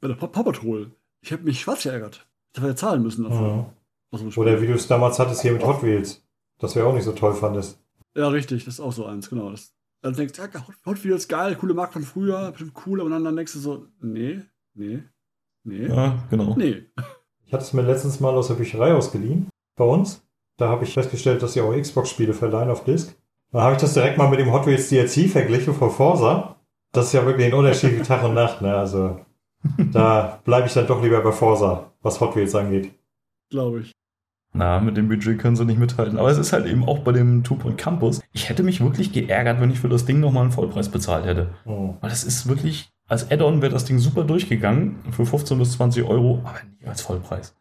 [0.00, 0.90] Bei der Paw Patrol,
[1.20, 2.26] ich habe mich schwarz geärgert.
[2.52, 3.66] Ich habe ja zahlen müssen dafür.
[4.12, 4.32] Mhm.
[4.36, 6.24] Oder wie du es damals hattest hier mit Hot Wheels.
[6.58, 7.80] Das wir auch nicht so toll fandest.
[8.16, 9.50] Ja, richtig, das ist auch so eins, genau.
[9.50, 10.48] Das, dann denkst du, ja,
[10.86, 13.86] Hot- Wheels, geil, coole Marke von früher, bestimmt cool, aber dann, dann denkst du so,
[14.00, 14.42] nee,
[14.74, 15.02] nee,
[15.64, 16.54] nee, ja genau.
[16.56, 16.84] nee.
[17.46, 19.48] Ich hatte es mir letztens mal aus der Bücherei ausgeliehen.
[19.76, 20.22] Bei uns.
[20.56, 23.14] Da habe ich festgestellt, dass sie auch Xbox-Spiele verleihen auf Disc.
[23.50, 26.56] Dann habe ich das direkt mal mit dem Hot Wheels DLC verglichen von Forza.
[26.92, 28.62] Das ist ja wirklich ein Unterschied wie Tag und Nacht.
[28.62, 28.74] Ne?
[28.74, 29.20] Also
[29.92, 32.92] da bleibe ich dann doch lieber bei Forza, was Hot Wheels angeht.
[33.50, 33.92] Glaube ich.
[34.56, 36.16] Na, mit dem Budget können sie nicht mithalten.
[36.16, 38.22] Aber es ist halt eben auch bei dem Two Point Campus.
[38.32, 41.50] Ich hätte mich wirklich geärgert, wenn ich für das Ding nochmal einen Vollpreis bezahlt hätte.
[41.64, 41.94] Hm.
[42.00, 44.96] Weil das ist wirklich, als Add-on wäre das Ding super durchgegangen.
[45.10, 47.54] Für 15 bis 20 Euro, aber nie als Vollpreis.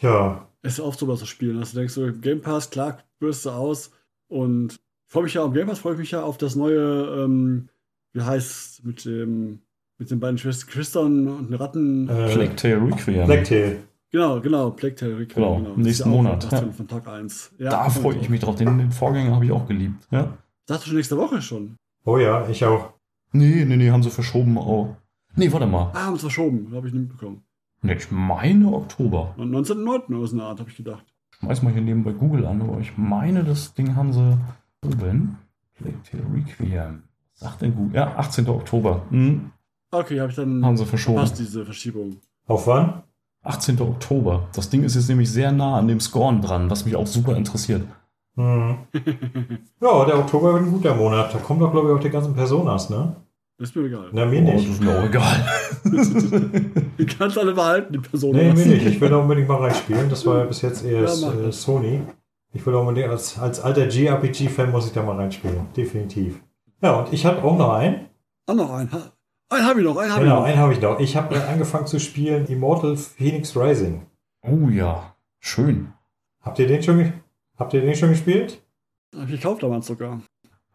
[0.00, 0.48] Ja.
[0.62, 3.90] Ist oft so bei so Spielen, dass du denkst, so, Game Pass, klar, du aus.
[4.28, 7.22] Und ich freue mich ja auf Game Pass, freue ich mich ja auf das neue,
[7.24, 7.68] ähm,
[8.12, 9.60] wie heißt mit dem,
[9.98, 12.08] mit den beiden Schwest- Geschwistern und den Ratten.
[12.08, 13.26] äh, Plague Tale Requiem.
[13.26, 13.78] Blacktail.
[14.10, 15.34] Genau, genau, Plague Tale Requiem.
[15.34, 16.58] Genau, ist nächsten ja Monat, ja.
[16.58, 17.52] von, von Tag 1.
[17.58, 18.56] Ja, da freue ich mich drauf.
[18.56, 20.06] Den, den Vorgänger habe ich auch geliebt.
[20.10, 20.36] Ja?
[20.66, 21.76] Das hast du schon nächste Woche schon.
[22.04, 22.92] Oh ja, ich auch.
[23.36, 24.96] Nee, nee, nee, haben sie verschoben auch.
[25.34, 25.90] Nee, warte mal.
[25.94, 27.42] Ah, haben es verschoben, habe ich nicht mitbekommen.
[27.82, 29.34] Nee, ich meine Oktober.
[29.36, 30.16] Und 19.09.
[30.16, 31.04] oder so eine Art, habe ich gedacht.
[31.38, 34.38] Schmeiß mal hier nebenbei Google an, aber ich meine, das Ding haben sie
[34.84, 35.36] oben.
[35.74, 37.02] Plague Tale Requiem.
[37.34, 37.94] Sagt denn Google?
[37.96, 38.48] Ja, 18.
[38.48, 39.02] Oktober.
[39.10, 39.50] Hm,
[39.92, 41.18] Okay, habe ich dann haben sie verschoben.
[41.18, 42.16] passt diese Verschiebung.
[42.46, 43.02] Auf wann?
[43.44, 43.80] 18.
[43.80, 44.48] Oktober.
[44.54, 47.36] Das Ding ist jetzt nämlich sehr nah an dem Scorn dran, was mich auch super
[47.36, 47.82] interessiert.
[48.36, 48.78] Hm.
[49.80, 51.32] Ja, der Oktober wird ein guter Monat.
[51.34, 53.14] Da kommen doch, glaube ich, auch die ganzen Personas, ne?
[53.58, 54.08] Ist mir egal.
[54.12, 54.70] Na, mir Oh, das nicht.
[54.70, 55.46] ist mir auch egal.
[56.98, 58.34] Die kannst alle behalten, die Person.
[58.34, 58.86] Nee, mir nicht.
[58.86, 60.08] Ich will da unbedingt mal reinspielen.
[60.10, 61.62] Das war ja bis jetzt eher Ja, äh, das.
[61.62, 62.02] Sony.
[62.52, 65.66] Ich will unbedingt, als, als alter JRPG-Fan muss ich da mal reinspielen.
[65.76, 66.40] Definitiv.
[66.82, 68.06] Ja, und ich habe auch noch einen.
[68.46, 68.88] Ah, noch einen.
[69.48, 70.46] Einen habe ich noch, einen habe Genau, ich noch.
[70.46, 71.00] einen habe ich noch.
[71.00, 74.06] Ich habe äh, angefangen zu spielen Immortal Phoenix Rising.
[74.42, 75.92] oh ja, schön.
[76.42, 77.12] Habt ihr den schon,
[77.58, 78.62] habt ihr den schon gespielt?
[79.14, 80.20] Habe ich gekauft damals sogar.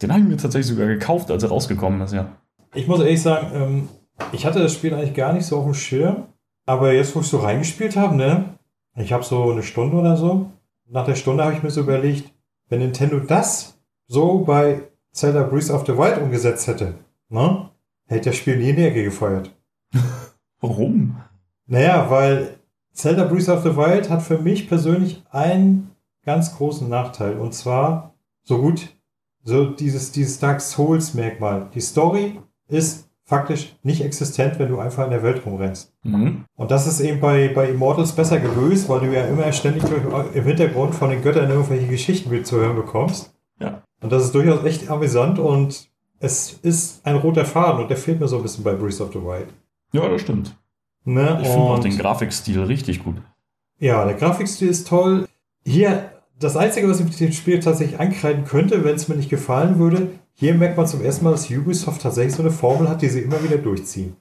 [0.01, 2.31] Den habe ich mir tatsächlich sogar gekauft, als er rausgekommen ist, ja.
[2.73, 3.89] Ich muss ehrlich sagen, ähm,
[4.31, 6.27] ich hatte das Spiel eigentlich gar nicht so auf dem Schirm.
[6.65, 8.57] Aber jetzt, wo ich so reingespielt habe, ne?
[8.95, 10.51] Ich habe so eine Stunde oder so.
[10.87, 12.33] Nach der Stunde habe ich mir so überlegt,
[12.69, 16.95] wenn Nintendo das so bei Zelda Breath of the Wild umgesetzt hätte,
[17.29, 17.69] ne,
[18.07, 19.53] hätte das Spiel nie in die Ecke gefeuert.
[20.61, 21.17] Warum?
[21.65, 22.59] Naja, weil
[22.93, 25.91] Zelda Breath of the Wild hat für mich persönlich einen
[26.23, 27.37] ganz großen Nachteil.
[27.37, 28.13] Und zwar,
[28.43, 28.89] so gut,
[29.43, 31.69] so dieses, dieses Dark Souls-Merkmal.
[31.73, 32.39] Die Story
[32.71, 35.93] ist faktisch nicht existent, wenn du einfach in der Welt rumrennst.
[36.03, 36.45] Mhm.
[36.55, 39.83] Und das ist eben bei, bei Immortals besser gelöst, weil du ja immer ständig
[40.33, 43.33] im Hintergrund von den Göttern irgendwelche Geschichten zu hören bekommst.
[43.59, 43.83] Ja.
[44.01, 48.19] Und das ist durchaus echt amüsant und es ist ein roter Faden und der fehlt
[48.19, 49.47] mir so ein bisschen bei Breath of the Wild.
[49.93, 50.55] Ja, das stimmt.
[51.03, 51.39] Ne?
[51.41, 53.15] Ich finde auch den Grafikstil richtig gut.
[53.79, 55.27] Ja, der Grafikstil ist toll.
[55.65, 56.11] Hier,
[56.41, 59.79] das Einzige, was ich mit dem Spiel tatsächlich ankreiden könnte, wenn es mir nicht gefallen
[59.79, 63.09] würde, hier merkt man zum ersten Mal, dass Ubisoft tatsächlich so eine Formel hat, die
[63.09, 64.15] sie immer wieder durchziehen.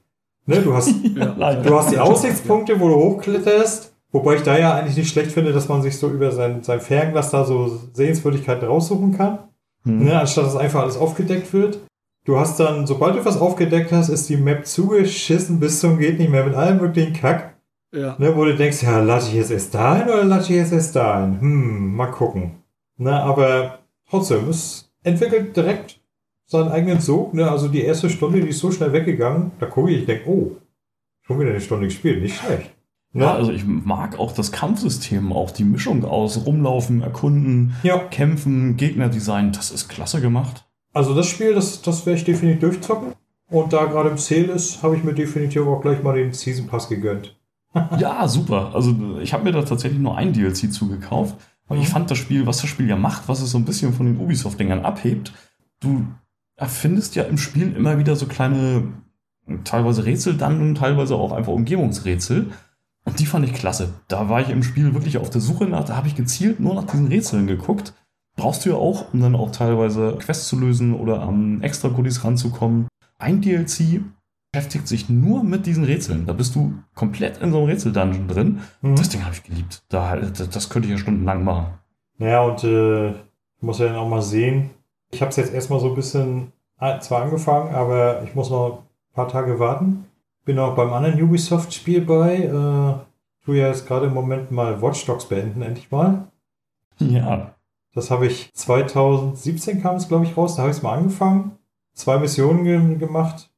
[0.47, 1.55] Ne, du, hast, Ja.
[1.55, 5.53] Du hast die Aussichtspunkte, wo du hochkletterst, wobei ich da ja eigentlich nicht schlecht finde,
[5.53, 9.39] dass man sich so über sein, sein Fernglas da so Sehenswürdigkeiten raussuchen kann,
[9.85, 10.05] Hm.
[10.05, 11.81] ne, anstatt dass einfach alles aufgedeckt wird.
[12.27, 16.18] Du hast dann, sobald du was aufgedeckt hast, ist die Map zugeschissen bis zum geht
[16.18, 17.55] nicht mehr mit allem möglichen Kack.
[17.93, 18.16] Ja.
[18.18, 20.95] Ne, wo du denkst, ja, lade ich jetzt erst dahin oder lade ich jetzt erst
[20.95, 21.41] dahin?
[21.41, 22.62] Hm, mal gucken.
[22.97, 26.01] Ne, aber trotzdem, es entwickelt direkt
[26.47, 27.34] seinen eigenen Sog.
[27.34, 27.51] Ne?
[27.51, 30.57] Also die erste Stunde, die ist so schnell weggegangen, da gucke ich, ich denke, oh,
[31.22, 32.74] schon wieder eine Stunde gespielt, nicht schlecht.
[33.12, 33.24] Ne?
[33.24, 38.76] Ja, also ich mag auch das Kampfsystem, auch die Mischung aus rumlaufen, erkunden, ja, kämpfen,
[38.76, 40.64] Gegnerdesign, das ist klasse gemacht.
[40.93, 43.14] also das Spiel, das, das werde ich definitiv durchzocken.
[43.49, 46.68] Und da gerade im Sale ist, habe ich mir definitiv auch gleich mal den Season
[46.68, 47.36] Pass gegönnt.
[47.99, 48.73] Ja, super.
[48.75, 51.37] Also ich habe mir da tatsächlich nur ein DLC zugekauft,
[51.68, 51.93] weil ich Mhm.
[51.93, 54.18] fand das Spiel, was das Spiel ja macht, was es so ein bisschen von den
[54.18, 55.33] Ubisoft-Dingern abhebt,
[55.79, 56.05] du
[56.57, 58.89] erfindest ja im Spiel immer wieder so kleine,
[59.64, 62.51] teilweise Rätsel dann und teilweise auch einfach Umgebungsrätsel.
[63.05, 63.95] Und die fand ich klasse.
[64.09, 66.75] Da war ich im Spiel wirklich auf der Suche nach, da habe ich gezielt nur
[66.75, 67.95] nach diesen Rätseln geguckt.
[68.37, 72.89] Brauchst du ja auch, um dann auch teilweise Quests zu lösen oder an Extra-Goodies ranzukommen.
[73.18, 74.03] Ein DLC
[74.53, 76.26] beschäftigt sich nur mit diesen Rätseln.
[76.26, 78.61] Da bist du komplett in so einem Rätsel-Dungeon drin.
[78.82, 78.96] Mhm.
[78.96, 79.82] Das Ding habe ich geliebt.
[79.88, 81.74] Da, das, das könnte ich ja stundenlang machen.
[82.18, 84.70] Naja, und äh, ich muss ja dann auch mal sehen.
[85.11, 88.78] Ich habe es jetzt erstmal so ein bisschen ah, zwar angefangen, aber ich muss noch
[88.78, 90.07] ein paar Tage warten.
[90.44, 92.36] Bin auch beim anderen Ubisoft-Spiel bei.
[92.36, 96.28] Äh, tu ja jetzt gerade im Moment mal Watch Dogs beenden, endlich mal.
[96.98, 97.55] Ja.
[97.94, 100.57] Das habe ich 2017 kam es, glaube ich, raus.
[100.57, 101.53] Da habe ich es mal angefangen.
[101.94, 103.49] Zwei Missionen ge gemacht,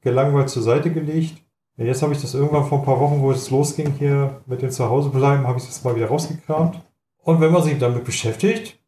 [0.00, 1.42] gelangweilt zur Seite gelegt.
[1.76, 4.62] Ja, jetzt habe ich das irgendwann vor ein paar Wochen, wo es losging hier mit
[4.62, 6.80] dem Zuhausebleiben, habe ich das mal wieder rausgekramt.
[7.22, 8.78] Und wenn man sich damit beschäftigt,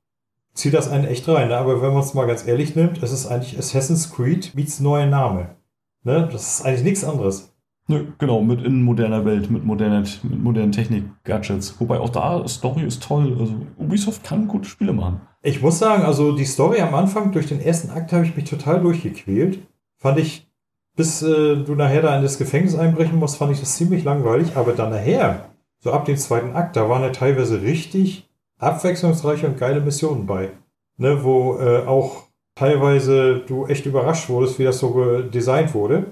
[0.55, 1.49] zieht das einen echt rein.
[1.49, 1.57] Ne?
[1.57, 5.07] Aber wenn man es mal ganz ehrlich nimmt, es ist eigentlich Assassin's Creed meets neuer
[5.07, 5.57] Name.
[6.03, 6.29] Ne?
[6.33, 7.55] Das ist eigentlich nichts anderes.
[7.87, 11.81] Nö, genau, mit in moderner Welt, mit, moderner, mit modernen Technik-Gadgets.
[11.81, 13.37] Wobei auch da, Story ist toll.
[13.39, 15.21] Also Ubisoft kann gute Spiele machen.
[15.43, 18.45] Ich muss sagen, also die Story am Anfang, durch den ersten Akt habe ich mich
[18.45, 19.61] total durchgequält.
[19.97, 20.50] Fand ich,
[21.01, 24.55] bis äh, du nachher da in das Gefängnis einbrechen musst, fand ich das ziemlich langweilig.
[24.55, 25.47] Aber dann nachher,
[25.79, 28.29] so ab dem zweiten Akt, da waren ja teilweise richtig
[28.59, 30.51] abwechslungsreiche und geile Missionen bei.
[30.99, 32.25] Ne, wo äh, auch
[32.55, 36.05] teilweise du echt überrascht wurdest, wie das so designt wurde.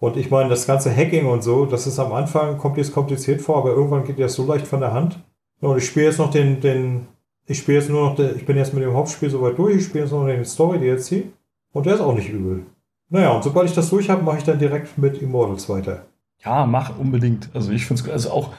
[0.00, 3.40] Und ich meine, das ganze Hacking und so, das ist am Anfang, kommt jetzt kompliziert
[3.40, 5.20] vor, aber irgendwann geht das so leicht von der Hand.
[5.60, 7.06] Und ich spiele jetzt noch den, den,
[7.46, 9.84] ich spiele jetzt nur noch, der, ich bin jetzt mit dem Hauptspiel soweit durch, ich
[9.84, 11.26] spiele jetzt noch den Story DLC
[11.72, 12.66] und der ist auch nicht übel.
[13.08, 16.06] Naja, und sobald ich das durch habe, mache ich dann direkt mit Immortals weiter.
[16.44, 17.50] Ja, mach unbedingt.
[17.54, 18.54] Also ich finde es, also auch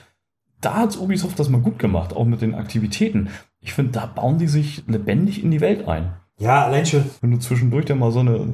[0.62, 3.30] da hat Ubisoft das mal gut gemacht, auch mit den Aktivitäten.
[3.62, 6.14] Ich finde, da bauen die sich lebendig in die Welt ein.
[6.39, 8.48] Ja, allein schon, Wenn du zwischendurch dann mal so eine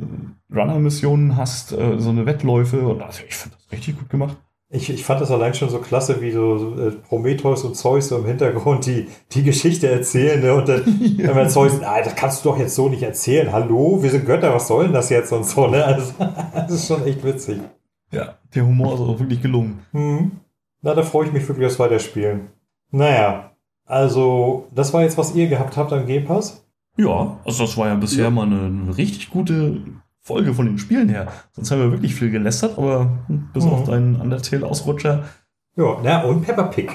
[0.53, 4.37] Runner-Mission hast, äh, so eine Wettläufe, und also ich finde das richtig gut gemacht.
[4.73, 8.17] Ich, ich fand das allein schon so klasse, wie so äh, Prometheus und Zeus so
[8.17, 10.41] im Hintergrund die, die Geschichte erzählen.
[10.41, 10.53] Ne?
[10.53, 10.83] Und dann,
[11.17, 13.51] wenn man Zeus, ah, das kannst du doch jetzt so nicht erzählen.
[13.51, 15.67] Hallo, wir sind Götter, was soll denn das jetzt und so.
[15.67, 15.85] Ne?
[15.85, 16.13] Also,
[16.53, 17.59] das ist schon echt witzig.
[18.11, 19.79] Ja, der Humor ist auch wirklich gelungen.
[19.91, 20.31] Hm.
[20.81, 22.49] Na, da freue ich mich wirklich aufs Weiterspielen.
[22.91, 23.51] Naja,
[23.85, 26.65] also, das war jetzt, was ihr gehabt habt am Game Pass.
[26.97, 28.29] Ja, also das war ja bisher Ja.
[28.29, 29.81] mal eine, eine richtig gute
[30.23, 31.27] Folge von den Spielen her.
[31.51, 33.09] Sonst haben wir wirklich viel gelästert, aber
[33.53, 33.71] bis Mhm.
[33.71, 35.23] auf deinen Undertale-Ausrutscher.
[35.75, 36.91] Ja, na, und Peppa Pig.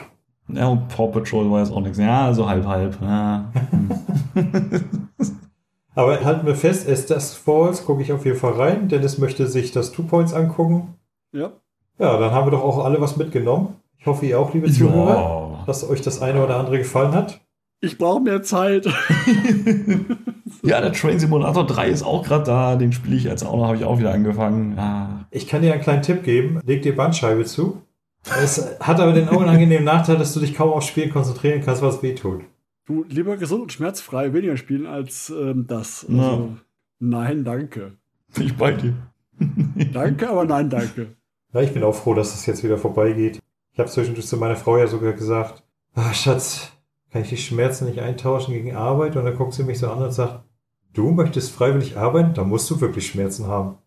[0.49, 1.99] Ja, und Paw Patrol war jetzt auch nichts.
[1.99, 2.97] Ja, also halb, halb.
[3.03, 3.53] Ja.
[5.95, 8.89] Aber halten wir fest, es das Falls gucke ich auf jeden Fall rein.
[8.89, 10.95] Dennis möchte sich das Two Points angucken.
[11.33, 11.51] Ja.
[11.99, 13.74] Ja, dann haben wir doch auch alle was mitgenommen.
[13.99, 15.64] Ich hoffe, ihr auch, liebe Zuhörer, ja.
[15.66, 17.41] dass euch das eine oder andere gefallen hat.
[17.81, 18.87] Ich brauche mehr Zeit.
[20.62, 22.76] ja, der Train Simulator 3 ist auch gerade da.
[22.76, 24.76] Den spiele ich jetzt auch noch, habe ich auch wieder angefangen.
[24.76, 25.26] Ja.
[25.31, 26.61] Ich kann dir einen kleinen Tipp geben.
[26.64, 27.83] Leg dir Bandscheibe zu.
[28.24, 32.03] Es hat aber den unangenehmen Nachteil, dass du dich kaum aufs Spiel konzentrieren kannst, was
[32.03, 32.43] weh tut.
[32.85, 36.05] Du, lieber gesund und schmerzfrei weniger spielen als ähm, das.
[36.09, 36.57] Also.
[36.99, 37.93] Nein, danke.
[38.39, 38.95] Ich bei dir.
[39.93, 41.14] Danke, aber nein, danke.
[41.53, 43.39] Ja, ich bin auch froh, dass das jetzt wieder vorbeigeht.
[43.72, 45.62] Ich habe zwischendurch zu meiner Frau ja sogar gesagt,
[45.95, 46.72] ah, Schatz,
[47.11, 49.17] kann ich die Schmerzen nicht eintauschen gegen Arbeit?
[49.17, 50.45] Und dann guckt sie mich so an und sagt,
[50.93, 52.35] du möchtest freiwillig arbeiten?
[52.35, 53.79] Dann musst du wirklich Schmerzen haben.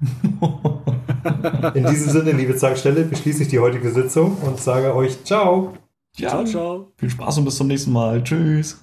[1.74, 5.74] In diesem Sinne, liebe Zankstelle, beschließe ich die heutige Sitzung und sage euch Ciao.
[6.16, 6.92] ja, Ciao, ciao.
[6.96, 8.22] viel Spaß und bis zum nächsten Mal.
[8.22, 8.80] Tschüss.